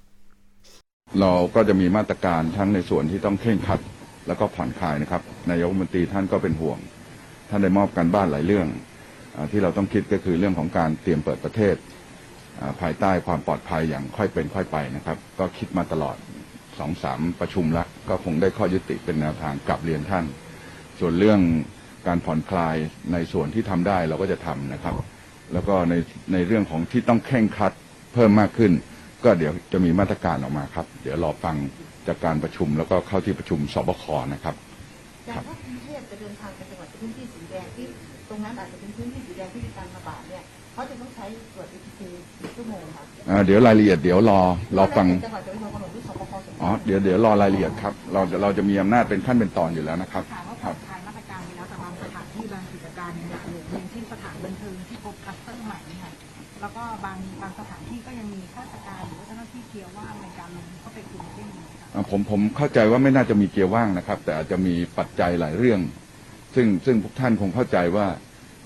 [1.21, 3.81] เราก็จะมีมาตรการทั้งในส่วนที่ต้องเคร่งครัด
[4.27, 6.79] แล้วก็ผ่อนคลายนะครับนายกรัฐมนตรีท่านก็เป็นห่วง
[7.51, 8.67] ท่านได้มอบการบ้านหลายเรื่อง
[9.37, 11.77] อที่เราต้องคิดก็คือเรื่องของการเตรียมเปิดประเทศ
[12.81, 16.17] ภายใต้ความปลอดภัยอย่างค่อยเป็นค่อยไปนะครับ ก็คิดมาตลอด
[16.79, 20.25] สองสามประชุมแล้วก็คงได้ข้อยุติเป็นแนวทางกลับเรียนท่าน
[21.01, 21.41] ส่วนเรื่อง
[22.07, 22.77] การผ่อนคลาย
[23.13, 24.95] ในส่วนที่ทำได้เราก็จะทำนะครับ
[25.53, 25.95] แล้วก็ใน
[26.33, 27.73] ในเรื่องของที่ต้องเคร่งครัด
[28.15, 28.73] เพิ่มมากขึ้น
[29.25, 31.57] ก็เดี๋ยวจะมีมาตรการออกมาครับ เดี๋ยวรอฟัง
[32.07, 34.55] จากการประชุมแล้วก็เข้าที่ประชุมสบคนะครับ
[35.27, 37.87] อย่างถ้ากรุงเทพจะเดินทางไปจังหวัดพื้นที่สีแดงที่
[38.29, 40.43] ตรงนั้นอาจจะเป็นพื้นที่สีแดงที่มีการระบาดเนี่ย
[40.75, 42.01] เขาจะต้องใช้ตรวจ ATK
[42.41, 44.41] กี่ชั่วโมงคะอ่าเดี๋ยวรายละเอียดเดี๋ยวรอ
[44.77, 45.07] รอฟัง
[46.65, 56.13] อ๋อลาเดี๋ยวเดี๋ยวรอรายละเอียดครับ เราจะเราจะมีอำนาจเป็นขั้นเป็นตอนอยู่แล้วนะครับถามว่าครับผ่อนคลายมาตรการไปแล้วแต่บางสถานที่บางกิจการยังอยู่อย่างเช่นสถานบันเทิงที่พบคลัสเตอร์ใหม่เนี่ยค่ะ
[56.61, 65.81] แล้วก็บางบางสถานที่ก็ยังมีข้าราชการหรือว่าเจ้าหน้าที่เกียร์ว่างในการลงเข้าไปคุมเข้มอยู่ค่ะอ่าผมผมเข้าใจว่าไม่น่าจะมีเกียร์ว่างนะครับ แต่อาจจะมีปัจจัยหลายเรื่อง
[66.55, 68.07] ซึ่งซึ่งพวกท่านคงเข้าใจว่า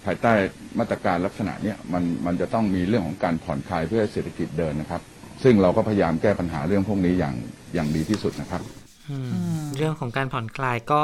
[0.05, 0.33] ภายใต้
[0.79, 5.03] มาตรการลักษณะเนี้ยมันมันจะต้องมีเรื่องของการผ่อนคลายเพื่อให้เศรษฐกิจเดินนะครับ
[5.43, 7.35] ซึ่งเราก็พยายามแก้ปัญหาเรื่องพวกนี้อย่าง
[7.75, 8.63] อย่างดีที่สุดนะครับ
[9.77, 11.03] เรื่องของการผ่อนคลายก็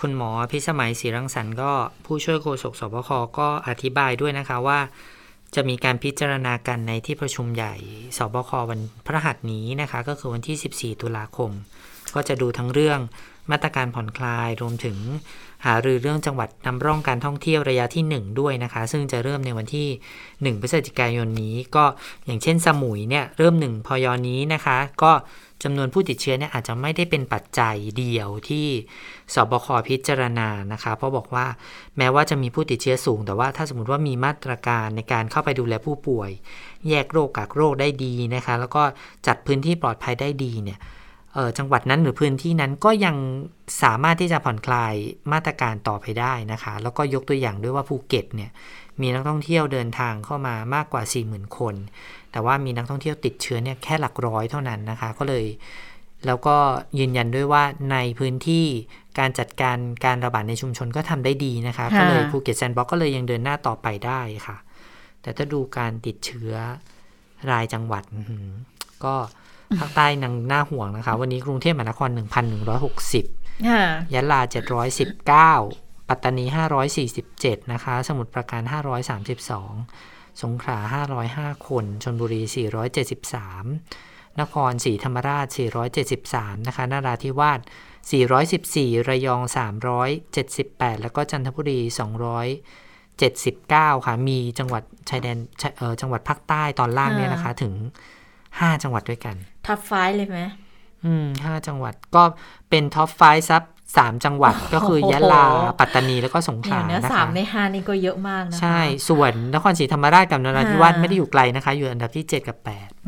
[0.00, 1.72] คุณหมอพิสมัยศรีรังสรรค์ก็
[2.06, 4.78] ผู้ช่วยโฆษกสบคก็อธิบายด้วยนะคะว่า
[5.54, 7.74] จะมีการพิจารณากันในที่ประชุมใหญ่
[8.18, 11.50] สบควันพระหัสนี้นะคะ ก็คือวันที่ 14 ตุลาคม
[12.14, 13.00] ก็จะดูทั้งเรื่อง
[13.50, 14.96] มาตรการผ่อนคลายรวมถึง
[15.66, 19.88] หารือเรื่องจังหวัดนำร่องการท่องเที่ยวระยะที่ 1 ด้วยนะคะ ซึ่งจะเริ่มในวันที่
[20.54, 21.84] 1 พฤศจิกายนนี้ ก็
[22.26, 25.12] อย่างเช่นสมุยเนี่ยเริ่ม 1 พยนี้นะคะ ก็
[25.64, 28.66] จำนวนผู้ติดเชื้อเนี่ยอาจจะไม่ได้เป็นปัจจัยเดียวที่
[29.34, 31.46] สบคพิจารณานะคะ เพราะบอกว่า
[31.98, 36.30] แม้ว่าจะมีผู้ติดเชื้อสูง แต่ว่าถ้าสมมติว่ามีมาตรการในการเข้าไปดูแลผู้ป่วย
[36.88, 38.82] แยกโรคกักโรคได้ดีนะคะ แล้วก็
[39.26, 40.78] จัดพื้นที่ปลอดภัยได้ดีเนี่ย
[41.58, 43.16] จังหวัดนั้นหรือพื้นที่นั้นก็ยัง
[43.82, 44.94] สามารถที่จะผ่อนคลาย
[45.32, 48.50] มาตรการต่อไปได้นะคะ แล้วก็ยกตัวอย่างด้วยว่าภูเก็ตเนี่ย
[49.00, 51.74] มีนักท่องเที่ยวเดินทางเข้ามามากกว่า 40,000 คน
[52.32, 55.44] แต่ว่ามีนักท่องเที่ยวติดเชื้อเนี่ยแค่หลักร้อยเท่านั้นนะคะ ก็เลย
[56.26, 56.56] แล้วก็
[56.98, 58.66] ยืนยันด้วยว่าในพื้นที่
[59.18, 64.56] การจัดการการระบาดในชุมชนก็ทำได้ดีนะคะค่ะก็เลยภูเก็ตแซนด์บ็อกก็เลยยังเดินหน้าต่อไปได้ค่ะ
[65.22, 66.52] แต่ถ้าดูการติดเชื้อ
[67.50, 68.46] รายจังหวัดอื้อหือ
[69.04, 69.14] ก็
[69.78, 72.10] ภาคใต้นังน่าห่วงนะคะ วันนี้กรุงเทพมหานคร
[72.88, 73.82] 1,160ค่ะ
[74.14, 74.40] ยะลา
[75.64, 76.44] 719 ปัตตานี
[77.08, 78.62] 547 นะคะ สมุทรปราการ
[79.72, 80.78] 532 สงขลา
[81.22, 82.42] 505 คนชนบุรี
[83.20, 85.46] 473 นครศรีธรรมราช
[86.06, 87.60] 473 นะคะนราธิวาส
[88.48, 89.42] 414 ระยอง
[90.22, 91.80] 378 แล้วก็จันทบุรี
[93.18, 97.74] 279 ค่ะ มีจังหวัดชายแดนชายเอ่อจังหวัดภาคใต้ตอนล่างเนี่ยนะคะ ถึง
[98.28, 99.36] 5 จังหวัดด้วยกัน
[99.68, 100.40] ท็อปไฟเลยไหม
[101.04, 102.22] อืมห้าจังหวัดก็
[102.70, 103.62] เป็นท็อปไฟซับ
[103.96, 105.44] สามจังหวัดก็คือยะลา
[105.80, 112.58] ปัตตานีแล้วก็สงขเดี๋ยลาวนะนะสาคะมในห้านี่ก็เยอะมากนะคะใช่ ส่วนนครศรีธรรมราชกับนราธิวาสค่ะไม่ได้อยู่ไกลนะคะ อยู่อันดับที่ 7 กับ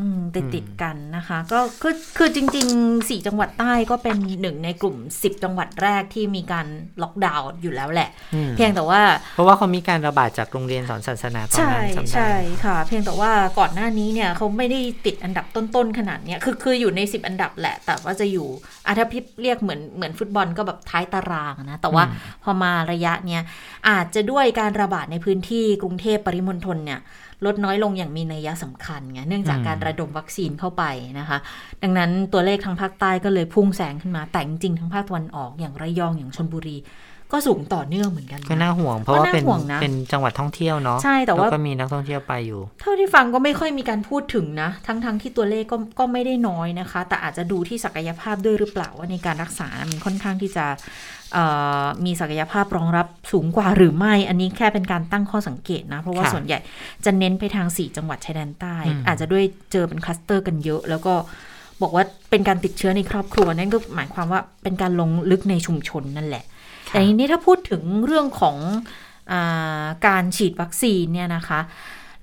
[0.01, 6.67] อืมติดติดๆกันนะคะ ก็คือคือจริงๆสี่จังหวัดใต้ก็เป็นหนึ่งในกลุ่ม 10 จังหวัดแรกที่มีการ
[7.01, 9.01] ล็อกดาวน์อยู่แล้วแหละ8อืมเพียงแต่ว่า
[9.35, 12.33] เพราะว่าเขามีการระบาดจากโรงเรียนสอนศาสนาตอนใช่นั้นจำได้ใช่
[12.65, 18.47] ค่ะ เพียงแต่ว่าก่อนหน้านี้เนี่ยเขาไม่ได้ติดอันดับต้นๆขนาดเนี้ยคือคืออยู่ใน 10 อันดับแหละ แต่ว่าจะอยู่
[18.85, 22.03] อาถ้าพิบเรียกเหมือนเหมือนฟุตบอลก็แบบท้ายตารางนะ แต่ว่า
[22.43, 23.41] พอมาระยะเนี้ย
[23.89, 26.99] อาจจะด้วยการระบาดในพื้นที่กรุงเทพปริมณฑลเนี่ย
[27.45, 30.83] ลดน้อยลงอย่างมีนัยสำคัญไงเนื่องจากการระดมวัคซีนเข้าไป
[31.19, 31.37] นะคะ
[31.83, 36.77] ดังนั้นตัวเลขทางภาคใต้ก็เลยพุ่งแสงขึ้นมาแต่จริงๆทางภาคตะวันออกอย่างระยองอย่างชนบุรี
[37.31, 50.65] ก็สูงต่อเนื่องเหมือนกันนะก็น่าห่วง เพราะว่าก็น่าเป็นห่วงนะเป็นจังหวัดท่องเที่ยวเนาะใช่แต่ว่าล้ก็มีนักท่องเที่ยวไปอยู่ เท่าที่ฟังก็ไม่ค่อยมีการพูดถึงนะ ทั้งๆทที่ตัวเลขก็ก็ไม่ได้น้อยนะคะ แต่อาจจะดูที่ศักยภาพด้วยหรือเปล่าว่าในการรักษา มันค่อนข้างที่จะ
[51.33, 51.45] เอ่
[51.83, 56.59] อมีศักยภาพรองรับสูงกว่าหรือไม่ อันนี้แค่เป็นการตั้งข้อสังเกตนะ เพราะว่าค่ะส่วนใหญ่
[57.05, 61.13] จะเน้นไปทาง 4 จังหวัดชายแดนใต้อืมอาจจะด้วยเจอเป็นคลัสเตอร์กันเยอะ แล้วก็
[61.81, 66.43] บอกว่าเป็นการติดเชื้อในครอบครัวนั่นก็หมายความว่าเป็นการลงลึกในชุมชนนั่นแหละ
[66.91, 68.57] แต่ทีนี้ถ้าพูดถึงเรื่องของ
[69.31, 71.59] อาการฉีดวัคซีนเนี่ยนะคะ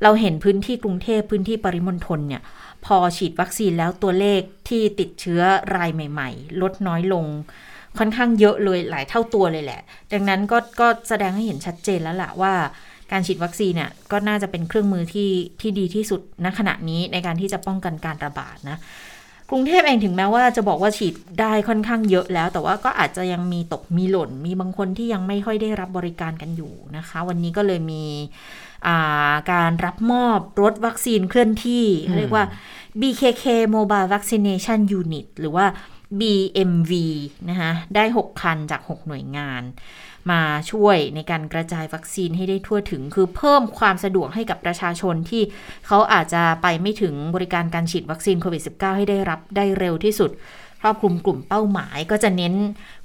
[0.03, 2.43] เราเห็นพื้นที่กรุงเทพพื้นที่ปริมณฑลเนี่ย
[2.85, 5.41] พอฉีดวัคซีนแล้วตัวเลขที่ติดเชื้อ
[5.77, 7.27] รายใหม่ ๆ ลดน้อยลง
[7.99, 9.81] ค่อนข้างเยอะเลยหลายเท่าตัวเลยแหละ
[10.13, 12.55] ดังนั้นก็ก็แสดงให้เห็นชัดเจนแล้วล่ะว่า
[13.13, 18.79] การฉีดวัคซีนเนี่ยก็น่าจะเป็นเครื่องมือที่ที่ดีที่สุดณขณะนี้ในการที่จะป้องกันการระบาดนะ
[19.51, 31.85] กรุงเทพเองถึงแม้ว่าจะบอกว่าฉีดได้ค่อนข้างเยอะแล้ว แต่ว่าก็อาจจะยังมีตกมีหล่น มีบางคนที่ยังไม่ค่อยได้รับบริการกันอยู่นะคะ วันนี้ก็เลยมีาการรับมอบรถวัคซีนเคลื่อนที่
[32.19, 32.45] เรียกว่า
[33.01, 33.45] BKK
[33.77, 35.67] Mobile Vaccination Unit หรือว่า
[36.21, 36.93] BMV
[37.51, 39.63] นะคะได้ 6 คันจาก 6 หน่วยงาน
[40.31, 45.43] มาช่วยในการกระจายวัคซีนให้ได้ทั่วถึง คือเพิ่มความสะดวกให้กับประชาชนที่
[45.87, 50.31] เขาอาจจะไปไม่ถึงบริการการฉีดวัคซีนโควิด -19 ให้ได้รับได้เร็วที่สุด
[50.81, 52.55] ครอบคลุมกลุ่มเป้าหมายก็จะเน้น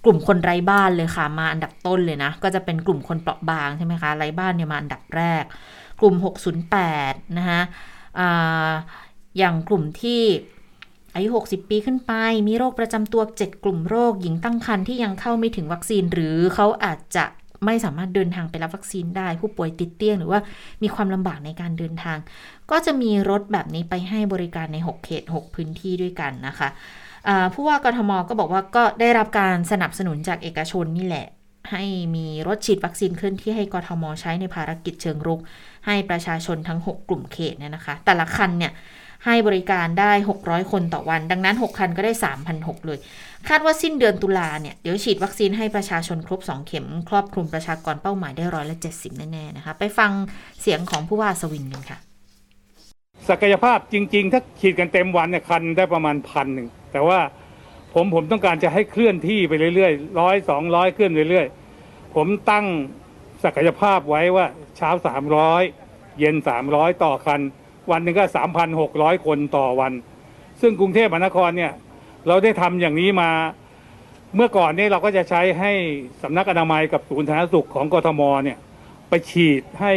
[0.03, 5.43] กลุ่มคนไร้บ้านเลยค่ะ มาอันดับต้นเลยนะ ก็จะเป็นกลุ่มคนเปราะบางใช่ไหมคะไร้บ้านเนี่ยมาอันดับแรก
[5.99, 6.15] กลุ่ม
[6.75, 7.61] 608 นะคะ
[8.19, 8.21] อ
[9.37, 10.21] อย่างกลุ่มที่
[11.15, 12.13] อายุ 60 ปีขึ้นไป
[12.47, 17.25] มีโรคประจำตัว 7 กลุ่มโรค หญิงตั้งครรภ์ที่ยังเข้าไม่ถึงวัคซีน หรือเขาอาจจะ
[17.65, 20.39] ไม่สามารถเดินทางไปรับวัคซีนได้ ผู้ป่วยติดเตียงหรือว่า
[20.83, 22.17] มีความลำบากในการเดินทาง
[22.71, 26.69] ก็จะมีรถแบบนี้ไปให้บริการใน 6 เขต 6 พื้นที่ด้วยกันนะคะ
[27.53, 31.27] ผู้ว่ากทมก็บอกว่าก็ได้รับการสนับสนุนจากเอกชนนี่แหละ
[31.71, 31.83] ให้
[32.15, 35.39] มีรถฉีดวัคซีนเคลื่อนที่ให้กทมใช้ในภารกิจเชิงรุก
[35.85, 38.71] ให้ประชาชนทั้ง 6 กลุ่มเขตเนี่ยนะคะ แต่ละคันเนี่ย
[39.25, 40.11] ให้บริการได้
[40.43, 42.13] 600 คนต่อวัน ดังนั้น 6 คันก็ได้
[42.49, 42.99] 3,600 เลย
[43.49, 50.11] คาดว่าสิ้นเดือนตุลาเนี่ย เดี๋ยวฉีดวัคซีนให้ประชาชนครบ 2 เข็ม ครอบคลุมประชากรเป้าหมายได้ร้อยละ 70 แน่ ๆ นะคะ ไปฟัง
[50.61, 51.97] เสียงของผู้ว่าสวินกันค่ะ
[53.29, 57.19] ศักยภาพจริง ๆ ถ้าฉีดกันเต็มวันเนี่ยคันได้ประมาณพันหนึ่ง แต่ว่า
[57.93, 62.65] ผมผมต้องการจะให้เคลื่อนที่ไปเรื่อยๆร้อยสองร้อยเคลื่อนเรื่อยๆ ผมตั้ง
[63.43, 64.45] ศักยภาพไว้ว่า
[64.77, 65.63] เช้าสามร้อย
[66.19, 67.41] เย็นสามร้อยต่อคัน
[67.91, 69.93] วันหนึ่งก็สามพันหกร้อยคนต่อวัน
[70.61, 71.73] ซึ่งกรุงเทพมหานครเนี่ย
[72.27, 73.29] เราได้ทำอย่างนี้มา
[74.35, 75.71] เมื่อก่อนเนี้เราก็จะใช้ให้
[76.23, 78.57] สำนักอนามัยกับศูนย์สาธารณสุขของกทมเนี่ย
[79.09, 79.93] ไปฉีดให้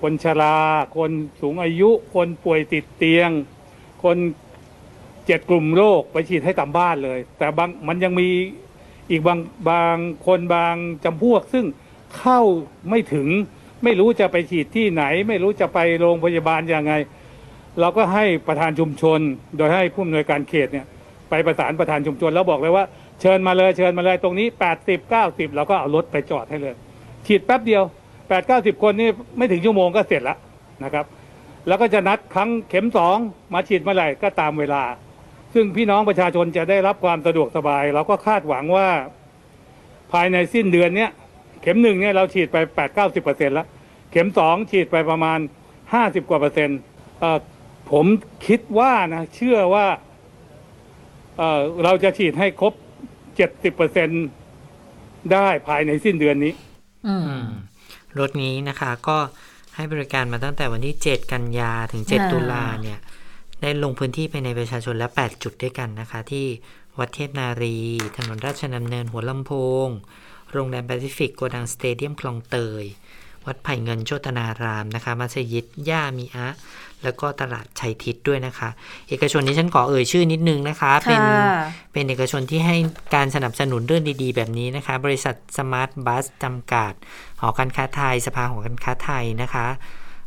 [0.00, 0.58] คนชรา
[0.96, 3.30] คนสูงอายุ คนป่วยติดเตียง
[4.04, 4.16] คน
[5.26, 8.28] เจ็ดกลุ่มโรคไปฉีดให้ตามบ้านเลย แต่บางมันยังมี
[9.10, 9.38] อีกบาง
[9.70, 9.96] บาง
[10.26, 10.74] คนบาง
[11.04, 11.64] จำพวก ซึ่ง
[12.18, 12.40] เข้า
[12.88, 13.28] ไม่ถึง
[13.84, 16.92] ไม่รู้จะไปฉีดที่ไหน ไม่รู้จะไปโรงพยาบาลยังไง
[17.80, 19.20] เราก็ให้ประธานชุมชน
[19.56, 20.86] โดยให้ผู้อำนวยการเขตเนี่ย
[21.30, 22.84] ไปประสานประธานชุมชน แล้วบอกเลยว่า
[23.20, 24.46] เชิญมาเลยเชิญมาเลยตรงนี้
[24.82, 26.74] 80 90 เราก็เอารถไปจอดให้เลย
[27.26, 27.82] ฉีดแป๊บเดียว
[28.18, 30.38] 8 90 คนนี่ไม่ถึงชั่วโมงก็เสร็จแล้ว
[30.84, 31.06] นะครับ
[31.68, 33.16] แล้วก็จะนัดครั้งเข็มสอง
[33.54, 34.82] มาฉีดเมื่อไหร่ก็ตามเวลา
[35.54, 38.88] ซึ่งพี่น้องประชาชนจะได้รับความสะดวกสบาย เราก็คาดหวังว่า
[40.12, 41.10] ภายในสิ้นเดือนเนี้ย
[41.62, 43.66] เข็มหนึ่งเนี่ยเราฉีดไปแปดเก้าสิบเปอร์เซ็นแล้ว
[44.12, 45.38] เข็มสองฉีดไปประมาณ
[45.94, 46.78] ห้าสิบกว่าเปอร์เซ็นต์
[47.20, 47.38] เอ่อ
[47.90, 48.06] ผม
[48.46, 49.86] คิดว่านะเชื่อว่า
[51.36, 52.72] เอ่อเราจะฉีดให้ครบ
[53.36, 54.08] เจ็ดสิบเปอร์เซ็น
[55.32, 56.52] ได้ภายในสิ้นเดือนนี้
[57.06, 57.48] อืมอืม
[58.18, 59.18] รถนี้นะคะ ก็
[59.76, 62.98] ให้บริการมาตั้งแต่วันที่ 7 กันยาถึงอ่า7ตุลาเนี่ย
[63.62, 66.46] ได้ลงพื้นที่ไปในประชาชนแล้ว8จุดด้วยกันนะคะ ที่
[66.98, 67.76] วัดเทพนารี
[68.16, 69.52] ถนนราชดำเนินหัวลำโพ
[69.86, 69.88] ง
[70.52, 72.84] โรงแรมแปซิฟิกโกดังสเตเดียมคลองเตย
[73.46, 76.48] วัดไผ่เงินโชตนารามนะคะมัสยิดย่ามีอะ
[77.04, 78.68] แล้วก็ตลาดชัยทิศด้วยนะคะ
[79.08, 81.46] เอกชนนี้ฉันขอเอ่ยชื่อนิดนึงนะคะ เป็นค่ะ
[81.92, 82.76] เป็นเอกชนที่ให้
[83.14, 86.92] การสนับสนุนเรื่องดีๆ แบบนี้นะคะ บริษัทสมาร์ทบัสจำกัด
[87.40, 89.66] หอการค้าไทย สภาหอการค้าไทยนะคะ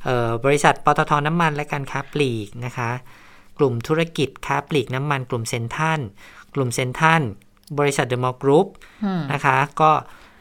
[0.06, 2.90] เอ่อบริษัทปตทน้ำมันและการค้าปลีกนะคะ
[3.58, 6.00] กลุ่มธุรกิจค้าปลีกน้ำมัน กลุ่มเซ็นทรัล
[6.56, 7.22] กลุ่มเซ็นทรัล
[7.80, 8.68] บริษัทเดอะมอลล์กรุ๊ป
[9.06, 9.92] อืมนะคะ ก็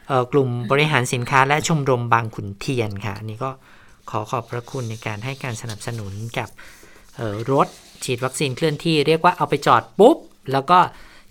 [0.07, 3.51] เอ่อกลุ่มบริหารสินค้าและชมรมบางขุนเทียนค่ะอันนี้ก็
[4.09, 6.49] ขอขอบพระคุณในการให้การสนับสนุนกับ
[7.19, 7.67] ออรถ
[8.03, 10.17] ฉีดวัคซีนเคลื่อนที่เรียกว่าเอาไปจอดปุ๊บ
[10.51, 10.79] แล้วก็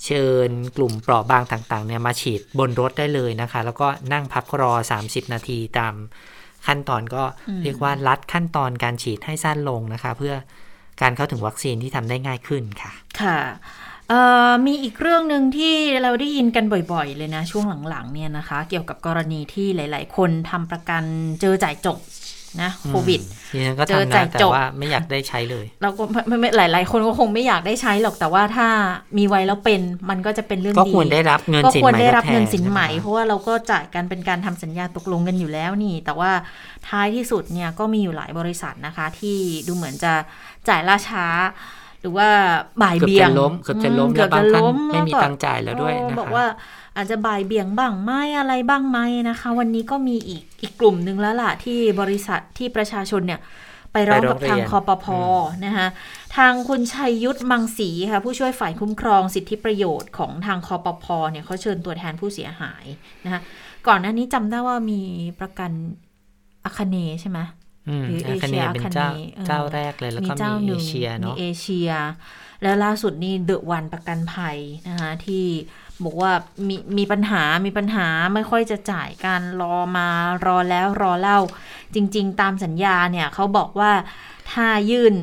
[0.05, 5.95] เชิญกลุ่มเปราะบางต่างๆเนี่ยมาฉีดบนรถได้เลยนะคะ แล้วก็นั่งพักรอ 30 นาทีตาม
[6.67, 7.23] ขั้นตอนก็
[7.65, 10.35] เรียกว่าลัดขั้นตอนการฉีดให้สั้นลงนะคะ เพื่อ
[11.03, 13.39] การเข้าถึงวัคซีนที่ทำได้ง่ายขึ้นค่ะ ค่ะ
[14.67, 21.03] มีอีกเรื่องหนึ่งที่เราได้ยินกันบ่อยๆ เลยนะ ช่วงหลังๆเนี่ยนะคะ เกี่ยวกับกรณีที่หลาย ๆ คนทำประกัน
[21.41, 21.99] เจอจ่ายจบ
[22.63, 23.21] นะโควิด
[23.53, 28.69] ดิฉันก็เจอทำจ่านะยแต่จบว่าไม่อยากได้ใช้เลย เราก็ไม่ไม่หลาย ๆ คนก็คงไม่อยากได้ใช้หรอกแต่ว่าถ้า
[29.19, 36.31] มีไว้แล้วเป็นมันก็จะเป็นเรื่องก็ดีควรได้รับเงินก็สินควรใหม่ได้ทดรับแทเงินสินใหม่ะคะเพราะว่าเราก็จ่ายกันเป็นการทำสัญญาตกลงกันอยู่แล้วนี่ แต่ว่า
[36.89, 39.37] ท้ายที่สุดเนี่ยก็มีอยู่หลายบริษัทนะคะ ที่
[39.67, 40.13] ดูเหมือนจะ
[40.69, 41.27] จ่ายล่าช้า
[42.01, 42.29] หรือว่า
[42.83, 46.45] บ่ายเกือบเบี่ยจะงล้มเกือบจะล้มอืแล้วบางเกืท่านอบจะล้ไม่มีก็ตังค์จ่ายแล้วด้วยโอ้นะบอกคะว่า
[46.97, 48.99] อาจจะบ่ายเบี่ยงบ้างไหมอะไรบ้างไหม
[49.29, 53.41] นะคะ วันนี้ก็มีอีกอีกกลุ่มหนึ่งแล้วล่ะที่บริษัทที่ประชาชนเนี่ย
[53.93, 55.07] ไปร้องกับทางคอปพ
[55.67, 55.87] นะคะ
[56.37, 62.85] ทางคุณชัยยุทธมังสีค่ะผู้ช่วยฝ่ายคุ้มครองสิทธิประโยชน์ของทางคอปพเนี่ยเขาเชิญตัวแทนผู้เสียหาย
[63.25, 63.41] นะคะ
[63.87, 65.03] ก่อนหน้านี้จำได้ว่ามี
[65.41, 65.71] ประกัน
[66.65, 67.39] อาคเนย์ใช่ไหม
[67.89, 71.91] อืมหรืออาคาเน Asia เป็นเจ้า Akane เออเจ้าแรกเลยแล้วมีก็เจ้ามีหเอนึ่งเชียมีเนาะเอเชีย
[72.63, 75.45] แล้วล่าสุดนี่เดอะวันประกันภัยนะคะที่
[76.05, 76.33] บอกว่า
[76.69, 80.09] มีมีปัญหา มีปัญหาไม่ค่อยจะจ่ายการรอมา
[80.45, 81.39] รอแล้วรอเล่า
[81.95, 83.93] จริง ๆ ตามสัญญาเนี่ยเขาบอกว่า
[84.53, 85.15] ถ้ายื่น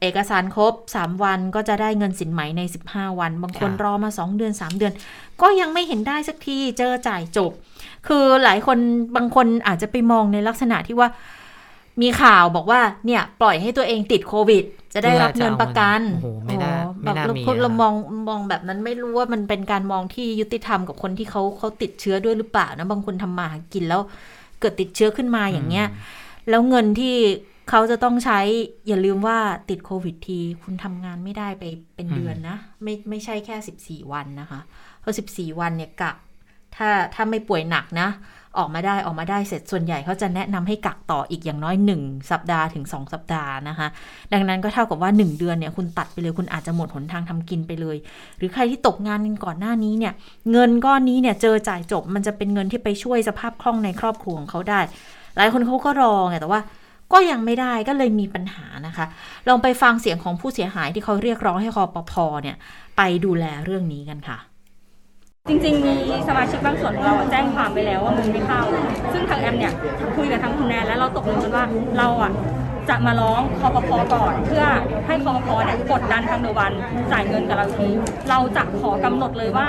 [0.00, 4.92] เอกสารครบ 3 วันก็จะได้เงินสินไหมใน 15 วัน บางคนค่ะรอมา 2 เดือน 3 เดือน
[5.40, 7.52] ก็ยังไม่เห็นได้สักทีเจอจ่ายจบ
[8.06, 8.78] คือหลายคน
[9.16, 11.08] บางคนอาจจะไปมองในลักษณะที่ว่า
[12.02, 17.94] มีข่าวบอกว่าเนี่ยปล่อยให้ตัวเองติดโควิด จะได้รับเงินประกันโอ้โหไม่น่าโอ้ไม่น่าแบบมีเราเราอะมอง
[18.28, 24.00] มองแบบนั้นไม่รู้ว่ามันเป็นการมองที่ยุติธรรมกับคนที่เขาเขาติดเชื้อด้วยหรือเปล่านะบางคนทำมาหากินแล้ว
[24.60, 25.86] เกิดติดเชื้อขึ้นมาอย่างเงี้ย
[26.48, 27.16] แล้วเงินที่
[27.70, 28.40] เขาจะต้องใช้
[28.88, 29.38] อย่าลืมว่า
[29.70, 34.60] ติดโควิดที คุณทำงานไม่ได้ไปเป็นเดือนนะ ไม่ไม่ใช่แค่สิบสี่วันนะคะ
[35.00, 36.16] เพราะสิบสี่วันเนี่ยกัก
[36.76, 38.08] ถ้าถ้าไม่ป่วยหนักนะ
[38.58, 43.88] ออกมาได้ออกมาได้เสร็จส่วนใหญ่เขาจะแนะนำให้กักต่ออีกอย่างน้อย 1 สัปดาห์ถึง 2 สัปดาห์นะคะ
[44.32, 47.96] ดังนั้นก็เท่ากับว่า 1 เดือนเนี่ยคุณตัดไปเลยคุณอาจจะหมดหนทางทำกินไปเลย
[48.38, 50.12] หรือใครที่ตกงานก่อนหน้านี้เนี่ย
[50.50, 54.80] เงินก้อนนี้เนี่ยเจอจ่ายจบ มันจะเป็นเงินที่ไปช่วยสภาพคล่องในครอบครัวของเขาได้
[55.36, 56.60] หลายคนเขาก็รอไงแต่ว่า
[57.12, 59.06] ก็ยังไม่ได้ก็เลยมีปัญหานะคะ
[59.48, 62.56] ลองไปฟังเสียงของผู้เสียหายที่เขาเรียกร้องให้คอปพเนี่ย
[62.96, 64.38] ไปดูแลเรื่องนี้กันค่ะ
[65.48, 65.96] จริงๆ มี
[66.28, 68.62] สมาชิกบางส่วนของเราแจ้งความไปแล้วว่ามึงไม่เข้า
[69.12, 69.72] ซึ่งทางแอมเนี่ย
[70.16, 71.64] คุยกับทางคุณแนนแล้วเราตกลงกันว่า
[71.98, 72.32] เราอะ
[72.88, 74.64] จะมาร้องคอปพก่อนเพื่อ
[75.06, 76.72] ให้คอปพเนี่ยกดดันทางเดวัน
[77.12, 77.88] จ่ายเงินกับเราที
[78.30, 79.68] เราจะขอกำหนดเลยว่า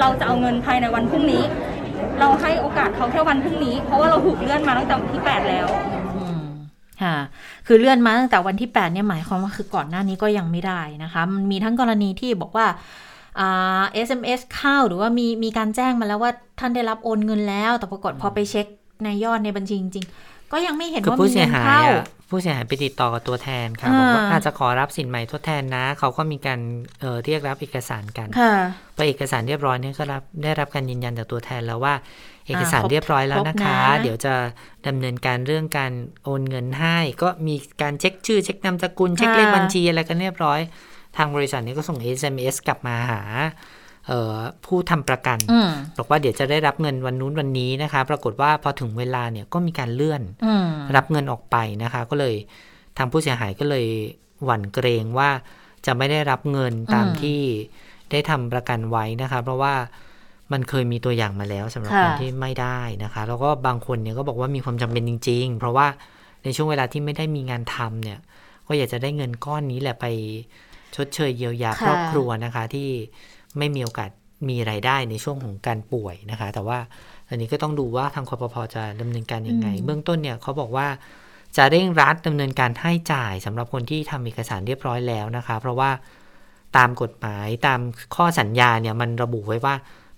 [0.00, 1.42] เราจะเอาเงินภายในวันพรุ่งนี้
[2.20, 5.66] เราให้โอกาสเขาแค่วันพรุ่งนี้ เพราะว่าเราถูกเลื่อนมาตั้งแต่วันที่ 8 แล้ว
[7.02, 7.16] ค่ะ
[7.66, 12.66] คือเลื่อนมาตั้งแต่วันที่ 8 เนี่ยหมายความว่าคือก่อนหน้านี้ก็ยังไม่ได้นะคะ มันมีทั้งกรณีที่บอกว่า
[13.40, 18.66] อ่า SMS เข้าหรือว่ามีมีการแจ้งมาแล้วว่าท่านได้รับโอนเงินแล้ว แต่ปรากฏพอไปเช็ค
[19.04, 26.60] ในยอดในบัญชีจริงๆ ก็ยังไม่เห็นคือว่าผู้มีเสีเงิยนหายเข้าอะผู้เสียหายไปติดต่อกับตัวแทนค่ะอ่าบอกว่าอาจจะขอรับสินใหม่ทดแทนนะ เขาก็มีการ
[27.00, 28.54] เอ่อเรียกรับเอกสารกันค่ะ
[28.96, 31.94] พอเอกสารเรียบร้อยเนี่ยก็รับได้รับการยืนยันจากตัวแทนแล้วว่า
[32.46, 34.34] เอกสารครบเรียบร้อยแล้วนะคะครบนะเดี๋ยวจะ
[34.86, 35.92] ดำเนินการเรื่องการ
[36.24, 40.60] โอนเงินให้ ก็มีการเช็คชื่อ เช็คนามสกุลเช็คเลขบัญชีอะไรกันเรียบร้อย
[41.16, 43.22] ทางบริษัทนี้ก็ส่ง SMS กลับมาหา
[44.08, 52.34] เอ่อผู้ทำประกันอืมบอกว่าเดี๋ยวจะได้รับเงินวันนู้นวันนี้นะคะ ปรากฏว่าพอถึงเวลาเนี่ยก็มีการเลื่อนอืมรับเงินออกไปนะคะ ก็เลย
[52.98, 53.86] ทางผู้เสียหายก็เลย
[54.44, 55.30] หวั่นเกรงว่า
[55.86, 57.40] จะไม่ได้รับเงินตามอืมที่
[58.10, 59.74] ได้ทำประกันไว้นะคะ เพราะว่า
[60.52, 65.86] มันเคยมีตัวอย่างมาแล้วสำหรับค่ะคนที่ไม่ได้นะคะ แล้วก็บางคนเนี่ยก็บอกว่ามีความจำเป็นจริง ๆ เพราะว่า
[66.44, 68.18] ในช่วงเวลาที่ไม่ได้มีงานทำเนี่ย
[68.66, 70.06] ก็อยากจะได้เงินก้อนนี้แหละไป
[70.96, 72.88] ชดเชยเยียวยาค่ะครอบครัวนะคะ ที่
[73.58, 74.10] ไม่มีโอกาส
[74.48, 76.78] มีรายได้ในช่วงของการป่วยนะคะ แต่ว่า
[77.28, 80.86] อันนี้ก็ต้องดูว่าทางคอปพจะดำเนินการยังไง เบื้องต้นเนี่ยเขาบอกว่า
[81.56, 85.90] จะเร่งรัดดำเนินการให้จ่ายสำหรับคนที่ทำเอกสารเรียบร้อยแล้วนะคะ เพราะว่า
[86.76, 87.80] ตามกฎหมายตาม
[88.16, 89.74] ข้อสัญญาเนี่ยมันระบุไว้ว่า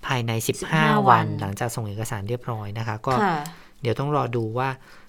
[0.07, 0.33] ภายใน
[0.71, 3.37] 15 วัน หลังจากส่งเอกสารเรียบร้อยนะคะ ก็ค่ะ
[3.83, 4.69] เดี๋ยวต้องรอดูว่า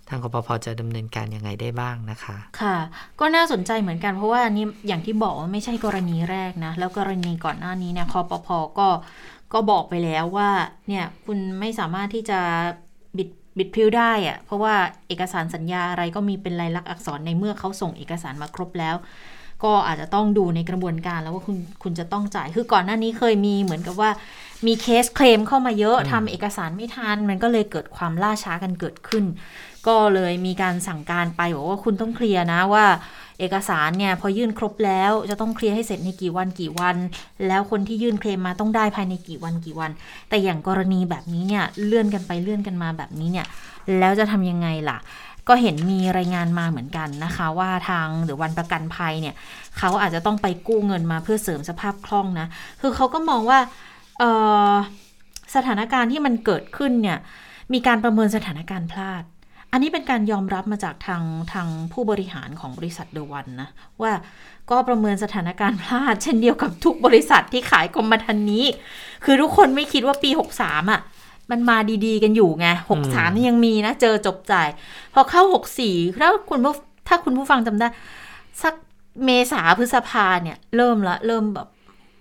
[0.10, 2.78] ทางคอปพจะดำเนินการยังไงได้บ้างนะคะ ค่ะ
[3.20, 8.48] ก็น่าสนใจเหมือนกันเพราะว่าอันนี้อย่างที่บอกว่าไม่ใช่กรณีแรกนะ แล้วกรณีก่อนหน้านี้เนี่ยคอปพ
[8.80, 8.88] ก็
[9.54, 10.50] ก็บอกไปแล้วว่า
[10.88, 12.40] เนี่ยคุณไม่สามารถที่จะ
[13.18, 14.74] บิดบิดพริ้วได้อะเพราะว่า
[15.08, 18.96] เอกสารสัญญาอะไรก็มีเป็นลายลักษณ์อักษรในเมื่อเขาส่งเอกสารมาครบแล้ว
[19.64, 24.10] ก็อาจจะต้องดูในกระบวนการแล้วว่าคุณคุณจะต้องจ่ายคือก่อนหน้านี้เคยมีเหมือนกับว่า
[24.68, 29.24] มีเคสเคลมเข้ามาเยอะทำเอกสารไม่ทันมันก็เลยเกิดความล่าช้ากันเกิดขึ้น
[29.88, 32.86] ก็เลยมีการสั่งการไปบอกว่าคุณต้องเคลียร์นะว่า
[33.40, 36.96] เอกสารเนี่ยพอยื่นครบแล้วจะต้องเคลียร์ให้เสร็จในกี่วันกี่วัน
[37.48, 39.92] แล้วคนที่ยื่นเคลมมาต้องได้ภายในกี่วันกี่วัน
[40.30, 43.48] แต่อย่างกรณีแบบนี้เนี่ยเลื่อนกันไปเลื่อนกันมาแบบนี้เนี่ย
[44.00, 44.98] แล้วจะทำยังไงล่ะ
[45.48, 49.36] ก็เห็นมีรายงานมาเหมือนกันนะคะ ว่าทางหรือวันประกันภัยเนี่ย
[49.78, 52.48] เขาอาจจะต้องไปกู้เงินมาเพื่อเสริมสภาพคล่องนะ
[52.82, 53.60] คือเขาก็มองว่า
[55.56, 57.18] สถานการณ์ที่มันเกิดขึ้นเนี่ย
[57.74, 59.24] มีการประเมินสถานการณ์พลาด
[59.78, 61.24] อันนี้เป็นการยอมรับมาจากทาง
[61.54, 63.70] ทางผู้บริหารของบริษัทเดอะวันนะ
[64.02, 64.12] ว่า
[64.70, 68.66] ก็ประเมินสถานการณ์พลาด เช่นเดียวกับทุกบริษัทที่ขายกรมธรรม์นี้
[69.26, 71.02] คือทุกคนไม่คิดว่าปี 63อะ
[71.52, 72.68] มันมาดีๆกันอยู่ไง
[73.04, 74.68] 63นี่ยังมีนะ เจอจบจ่าย
[75.14, 75.44] พอเข้า
[75.82, 76.74] 64ถ้าคุณผู้
[77.08, 77.88] ถ้าคุณผู้ฟังจำได้
[78.62, 78.74] สัก
[79.26, 81.68] เมษาพฤษภาเนี่ย เริ่มละ เริ่มแบบ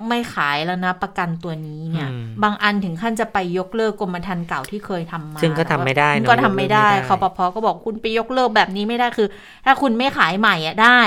[0.08, 9.28] ไม่ขายแล้วนะประกันตัวนี้เนี่ยอืมบางอันถึงขั้นจะไปยกเลิกกรมธรรม์เก่าที่เคยทำมา ซึ่งก็ทำไม่ได้เนอะก็ทำไม่ได้ยกเลิกไม่ได้คอปพก็บอกคุณไปยกเลิกแบบนี้ไม่ได้คือ
[9.64, 11.00] ถ้าคุณไม่ขายใหม่อะได้